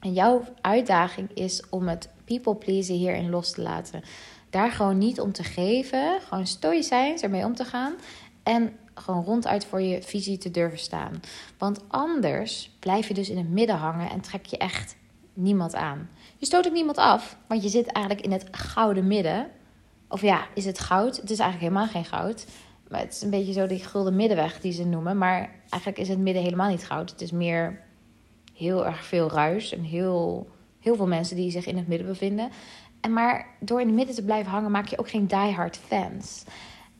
En 0.00 0.12
jouw 0.12 0.44
uitdaging 0.60 1.30
is 1.34 1.62
om 1.70 1.88
het 1.88 2.08
people 2.24 2.54
pleasen 2.54 2.94
hierin 2.94 3.30
los 3.30 3.50
te 3.50 3.62
laten. 3.62 4.02
Daar 4.50 4.70
gewoon 4.70 4.98
niet 4.98 5.20
om 5.20 5.32
te 5.32 5.44
geven. 5.44 6.20
Gewoon 6.28 6.46
stoïcijns 6.46 7.22
ermee 7.22 7.44
om 7.44 7.54
te 7.54 7.64
gaan. 7.64 7.92
En 8.42 8.76
gewoon 8.94 9.24
ronduit 9.24 9.64
voor 9.64 9.80
je 9.80 10.02
visie 10.02 10.38
te 10.38 10.50
durven 10.50 10.78
staan. 10.78 11.20
Want 11.58 11.80
anders 11.88 12.70
blijf 12.78 13.08
je 13.08 13.14
dus 13.14 13.28
in 13.28 13.38
het 13.38 13.50
midden 13.50 13.76
hangen 13.76 14.10
en 14.10 14.20
trek 14.20 14.46
je 14.46 14.56
echt 14.56 14.98
niemand 15.42 15.74
aan. 15.74 16.08
Je 16.36 16.46
stoot 16.46 16.66
ook 16.66 16.72
niemand 16.72 16.96
af, 16.96 17.36
want 17.46 17.62
je 17.62 17.68
zit 17.68 17.86
eigenlijk 17.86 18.26
in 18.26 18.32
het 18.32 18.46
gouden 18.50 19.06
midden. 19.06 19.50
Of 20.08 20.20
ja, 20.20 20.46
is 20.54 20.64
het 20.64 20.78
goud? 20.78 21.16
Het 21.16 21.30
is 21.30 21.38
eigenlijk 21.38 21.72
helemaal 21.72 21.92
geen 21.92 22.18
goud. 22.18 22.46
Maar 22.88 23.00
het 23.00 23.12
is 23.12 23.22
een 23.22 23.30
beetje 23.30 23.52
zo 23.52 23.66
die 23.66 23.84
gulden 23.84 24.16
middenweg 24.16 24.60
die 24.60 24.72
ze 24.72 24.86
noemen. 24.86 25.18
Maar 25.18 25.50
eigenlijk 25.68 25.98
is 25.98 26.08
het 26.08 26.18
midden 26.18 26.42
helemaal 26.42 26.70
niet 26.70 26.86
goud. 26.86 27.10
Het 27.10 27.20
is 27.20 27.30
meer 27.30 27.80
heel 28.54 28.86
erg 28.86 29.04
veel 29.04 29.30
ruis 29.30 29.72
en 29.72 29.82
heel, 29.82 30.48
heel 30.80 30.96
veel 30.96 31.06
mensen 31.06 31.36
die 31.36 31.50
zich 31.50 31.66
in 31.66 31.76
het 31.76 31.88
midden 31.88 32.06
bevinden. 32.06 32.50
En 33.00 33.12
maar 33.12 33.46
door 33.60 33.80
in 33.80 33.86
het 33.86 33.96
midden 33.96 34.14
te 34.14 34.24
blijven 34.24 34.50
hangen, 34.50 34.70
maak 34.70 34.86
je 34.86 34.98
ook 34.98 35.08
geen 35.08 35.26
diehard 35.26 35.76
fans. 35.76 36.44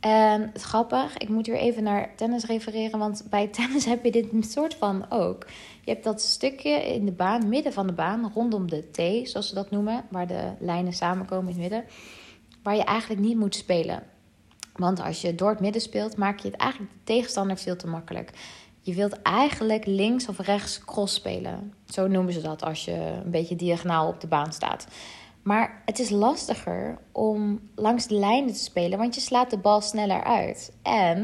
En 0.00 0.50
het 0.52 0.62
grappig, 0.62 1.16
ik 1.16 1.28
moet 1.28 1.46
hier 1.46 1.56
even 1.56 1.82
naar 1.82 2.12
tennis 2.16 2.44
refereren, 2.44 2.98
want 2.98 3.24
bij 3.30 3.46
tennis 3.58 3.84
heb 3.84 4.04
je 4.04 4.10
dit 4.10 4.52
soort 4.52 4.74
van 4.74 5.10
ook. 5.10 5.46
Je 5.84 5.90
hebt 5.90 6.04
dat 6.04 6.20
stukje 6.20 6.70
in 6.70 7.04
de 7.04 7.12
baan, 7.12 7.48
midden 7.48 7.72
van 7.72 7.86
de 7.86 7.92
baan, 7.92 8.32
rondom 8.34 8.70
de 8.70 8.90
T, 8.90 9.28
zoals 9.28 9.48
ze 9.48 9.54
dat 9.54 9.70
noemen, 9.70 10.04
waar 10.10 10.26
de 10.26 10.52
lijnen 10.58 10.92
samenkomen 10.92 11.52
in 11.52 11.60
het 11.60 11.70
midden, 11.70 11.84
waar 12.62 12.76
je 12.76 12.84
eigenlijk 12.84 13.20
niet 13.20 13.36
moet 13.36 13.54
spelen. 13.54 14.02
Want 14.72 15.00
als 15.00 15.20
je 15.20 15.34
door 15.34 15.50
het 15.50 15.60
midden 15.60 15.82
speelt, 15.82 16.16
maak 16.16 16.38
je 16.38 16.48
het 16.48 16.60
eigenlijk 16.60 16.92
de 16.92 17.04
tegenstander 17.04 17.56
veel 17.56 17.76
te 17.76 17.86
makkelijk. 17.86 18.30
Je 18.80 18.94
wilt 18.94 19.22
eigenlijk 19.22 19.86
links 19.86 20.28
of 20.28 20.38
rechts 20.38 20.84
cross 20.84 21.14
spelen. 21.14 21.74
Zo 21.86 22.06
noemen 22.06 22.32
ze 22.32 22.40
dat 22.40 22.62
als 22.62 22.84
je 22.84 23.20
een 23.24 23.30
beetje 23.30 23.56
diagonaal 23.56 24.08
op 24.08 24.20
de 24.20 24.26
baan 24.26 24.52
staat. 24.52 24.86
Maar 25.42 25.82
het 25.84 25.98
is 25.98 26.10
lastiger 26.10 26.98
om 27.12 27.60
langs 27.74 28.06
de 28.06 28.14
lijnen 28.14 28.52
te 28.52 28.58
spelen, 28.58 28.98
want 28.98 29.14
je 29.14 29.20
slaat 29.20 29.50
de 29.50 29.58
bal 29.58 29.80
sneller 29.80 30.24
uit. 30.24 30.72
En 30.82 31.18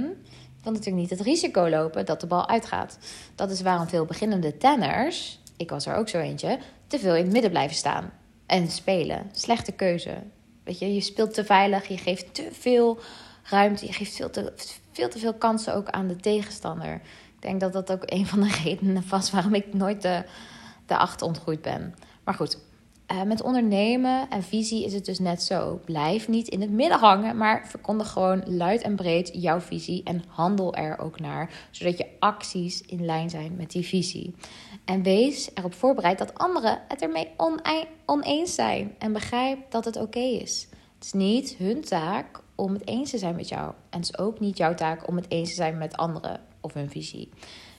je 0.57 0.63
wil 0.63 0.73
natuurlijk 0.73 0.97
niet 0.97 1.11
het 1.11 1.21
risico 1.21 1.69
lopen 1.69 2.07
dat 2.07 2.21
de 2.21 2.27
bal 2.27 2.49
uitgaat. 2.49 2.99
Dat 3.35 3.51
is 3.51 3.63
waarom 3.63 3.89
veel 3.89 4.05
beginnende 4.05 4.57
tenners, 4.57 5.41
ik 5.57 5.71
was 5.71 5.87
er 5.87 5.95
ook 5.95 6.09
zo 6.09 6.19
eentje, 6.19 6.59
te 6.87 6.99
veel 6.99 7.15
in 7.15 7.23
het 7.23 7.33
midden 7.33 7.51
blijven 7.51 7.77
staan 7.77 8.13
en 8.47 8.71
spelen. 8.71 9.29
Slechte 9.33 9.73
keuze. 9.73 10.23
Weet 10.65 10.79
je, 10.79 10.95
je 10.95 11.01
speelt 11.01 11.35
te 11.35 11.45
veilig, 11.45 11.89
je 11.89 11.99
geeft 11.99 12.35
te 12.35 12.49
veel 12.53 12.99
ruimte, 13.43 13.87
je 13.87 13.93
geeft 13.93 14.17
veel 14.17 14.31
te, 14.31 14.53
veel 14.93 15.35
kansen 15.35 15.75
ook 15.75 15.89
aan 15.89 16.07
de 16.07 16.17
tegenstander. 16.17 16.95
Ik 17.35 17.43
denk 17.43 17.61
dat 17.61 17.73
dat 17.73 17.93
ook 17.93 18.03
een 18.05 18.27
van 18.27 18.41
de 18.41 18.61
redenen 18.65 19.05
was 19.09 19.31
waarom 19.31 19.55
ik 19.55 19.75
nooit 19.75 20.03
de, 20.03 20.25
de 20.87 20.97
acht 20.97 21.23
ontgroeid 21.23 21.63
ben. 21.63 21.95
Maar 22.25 22.35
goed, 22.35 22.59
uh, 23.13 23.23
met 23.23 23.43
ondernemen 23.43 24.31
en 24.31 24.43
visie 24.43 24.85
is 24.85 24.93
het 24.93 25.05
dus 25.05 25.19
net 25.19 25.43
zo. 25.43 25.81
Blijf 25.85 26.29
niet 26.29 26.49
in 26.49 26.61
het 26.61 26.71
midden 26.71 26.99
hangen, 26.99 27.37
maar 27.37 27.67
verkondig 27.69 28.11
gewoon 28.11 28.43
luid 28.47 28.83
en 28.83 28.97
breed 28.97 29.31
jouw 29.33 29.61
visie 29.61 30.03
en 30.03 30.23
handel 30.29 30.75
er 30.75 30.99
ook 30.99 31.21
naar, 31.21 31.69
zodat 31.71 31.99
je 31.99 32.07
acties 32.19 32.83
in 32.83 33.05
lijn 33.05 33.31
zijn 33.31 33.57
met 33.57 33.71
die 33.71 33.87
visie. 33.87 34.35
En 34.85 35.03
wees 35.03 35.51
erop 35.55 35.75
voorbereid 35.75 36.19
dat 36.19 36.35
anderen 36.35 36.83
het 36.89 37.03
ermee 37.03 37.31
oneens 38.07 38.55
zijn 38.55 38.95
en 38.99 39.13
begrijp 39.13 39.71
dat 39.71 39.85
het 39.85 39.97
oké 39.97 40.19
is. 40.19 40.69
Het 40.95 41.05
is 41.05 41.13
niet 41.13 41.55
hun 41.59 41.81
taak 41.81 42.41
om 42.55 42.73
het 42.73 42.89
eens 42.89 43.11
te 43.11 43.19
zijn 43.19 43.37
met 43.37 43.49
jou 43.49 43.73
en 43.91 43.99
het 44.01 44.09
is 44.09 44.19
ook 44.19 44.41
niet 44.41 44.57
jouw 44.57 44.75
taak 44.75 45.09
om 45.09 45.17
het 45.17 45.31
eens 45.31 45.49
te 45.49 45.55
zijn 45.55 45.79
met 45.79 45.97
anderen 45.97 46.41
of 46.61 46.75
hun 46.75 46.91
visie. 46.91 47.29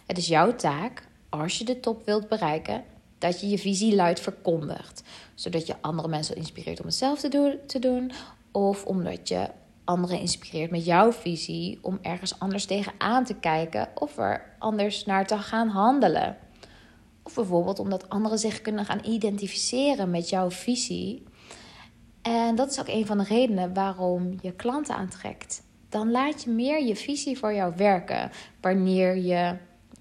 Het 0.05 0.17
is 0.17 0.27
jouw 0.27 0.55
taak 0.55 1.07
als 1.29 1.57
je 1.57 1.65
de 1.65 1.79
top 1.79 2.05
wilt 2.05 2.27
bereiken 2.27 2.83
dat 3.17 3.41
je 3.41 3.49
je 3.49 3.57
visie 3.57 3.95
luid 3.95 4.19
verkondigt. 4.19 5.03
Zodat 5.35 5.67
je 5.67 5.75
andere 5.81 6.07
mensen 6.07 6.35
inspireert 6.35 6.79
om 6.79 6.85
hetzelfde 6.85 7.59
te 7.65 7.79
doen. 7.79 8.11
Of 8.51 8.85
omdat 8.85 9.27
je 9.27 9.49
anderen 9.83 10.19
inspireert 10.19 10.71
met 10.71 10.85
jouw 10.85 11.11
visie 11.11 11.79
om 11.81 11.99
ergens 12.01 12.39
anders 12.39 12.65
tegenaan 12.65 13.23
te 13.23 13.33
kijken 13.33 13.89
of 13.95 14.17
er 14.17 14.55
anders 14.59 15.05
naar 15.05 15.27
te 15.27 15.37
gaan 15.37 15.67
handelen. 15.67 16.37
Of 17.23 17.33
bijvoorbeeld 17.35 17.79
omdat 17.79 18.09
anderen 18.09 18.39
zich 18.39 18.61
kunnen 18.61 18.85
gaan 18.85 19.05
identificeren 19.05 20.09
met 20.09 20.29
jouw 20.29 20.51
visie. 20.51 21.23
En 22.21 22.55
dat 22.55 22.71
is 22.71 22.79
ook 22.79 22.87
een 22.87 23.05
van 23.05 23.17
de 23.17 23.23
redenen 23.23 23.73
waarom 23.73 24.37
je 24.41 24.51
klanten 24.51 24.95
aantrekt. 24.95 25.63
Dan 25.89 26.11
laat 26.11 26.43
je 26.43 26.49
meer 26.49 26.85
je 26.85 26.95
visie 26.95 27.37
voor 27.37 27.53
jou 27.53 27.73
werken 27.75 28.31
wanneer 28.61 29.17
je 29.17 29.57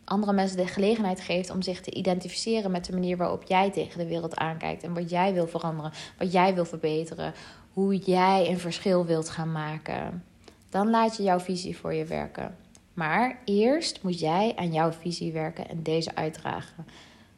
andere 0.07 0.33
mensen 0.33 0.57
de 0.57 0.67
gelegenheid 0.67 1.21
geeft 1.21 1.51
om 1.51 1.63
zich 1.63 1.81
te 1.81 1.95
identificeren 1.95 2.71
met 2.71 2.85
de 2.85 2.93
manier 2.93 3.17
waarop 3.17 3.43
jij 3.43 3.71
tegen 3.71 3.99
de 3.99 4.07
wereld 4.07 4.37
aankijkt 4.37 4.83
en 4.83 4.95
wat 4.95 5.11
jij 5.11 5.35
wil 5.35 5.47
veranderen, 5.47 5.93
wat 6.19 6.33
jij 6.33 6.55
wil 6.55 6.65
verbeteren, 6.65 7.35
hoe 7.73 7.97
jij 7.97 8.49
een 8.49 8.59
verschil 8.59 9.05
wilt 9.05 9.29
gaan 9.29 9.53
maken. 9.53 10.25
Dan 10.71 10.91
laat 10.91 11.17
je 11.17 11.23
jouw 11.23 11.41
visie 11.41 11.77
voor 11.77 11.95
je 11.95 12.05
werken. 12.05 12.57
Maar 12.95 13.39
eerst 13.45 14.03
moet 14.03 14.19
jij 14.19 14.53
aan 14.57 14.73
jouw 14.73 14.93
visie 14.93 15.33
werken 15.33 15.69
en 15.69 15.83
deze 15.83 16.15
uitdragen. 16.15 16.87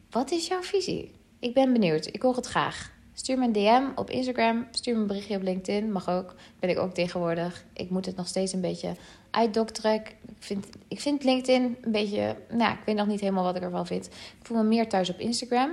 Wat 0.09 0.31
is 0.31 0.47
jouw 0.47 0.61
visie? 0.61 1.11
Ik 1.39 1.53
ben 1.53 1.73
benieuwd. 1.73 2.07
Ik 2.07 2.21
hoor 2.21 2.35
het 2.35 2.45
graag. 2.45 2.91
Stuur 3.19 3.37
me 3.37 3.45
een 3.45 3.51
DM 3.51 3.83
op 3.95 4.09
Instagram. 4.09 4.67
Stuur 4.71 4.95
me 4.95 5.01
een 5.01 5.07
berichtje 5.07 5.35
op 5.35 5.41
LinkedIn. 5.41 5.91
Mag 5.91 6.09
ook. 6.09 6.35
Ben 6.59 6.69
ik 6.69 6.77
ook 6.77 6.93
tegenwoordig. 6.93 7.65
Ik 7.73 7.89
moet 7.89 8.05
het 8.05 8.15
nog 8.15 8.27
steeds 8.27 8.53
een 8.53 8.61
beetje 8.61 8.95
uitdokteren. 9.31 9.93
Ik 9.93 10.15
vind, 10.39 10.67
ik 10.87 10.99
vind 10.99 11.23
LinkedIn 11.23 11.77
een 11.81 11.91
beetje... 11.91 12.35
Nou, 12.49 12.71
ik 12.71 12.79
weet 12.85 12.95
nog 12.95 13.07
niet 13.07 13.19
helemaal 13.19 13.43
wat 13.43 13.55
ik 13.55 13.61
ervan 13.61 13.85
vind. 13.85 14.05
Ik 14.05 14.45
voel 14.45 14.57
me 14.57 14.63
meer 14.63 14.89
thuis 14.89 15.09
op 15.09 15.19
Instagram. 15.19 15.71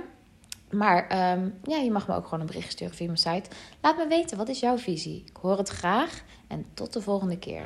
Maar 0.71 1.07
ehm, 1.07 1.49
ja, 1.63 1.77
je 1.77 1.91
mag 1.91 2.07
me 2.07 2.15
ook 2.15 2.23
gewoon 2.23 2.39
een 2.39 2.45
bericht 2.45 2.71
sturen 2.71 2.95
via 2.95 3.05
mijn 3.05 3.17
site. 3.17 3.49
Laat 3.81 3.97
me 3.97 4.07
weten, 4.07 4.37
wat 4.37 4.49
is 4.49 4.59
jouw 4.59 4.77
visie? 4.77 5.23
Ik 5.25 5.37
hoor 5.41 5.57
het 5.57 5.69
graag. 5.69 6.23
En 6.47 6.65
tot 6.73 6.93
de 6.93 7.01
volgende 7.01 7.37
keer. 7.37 7.65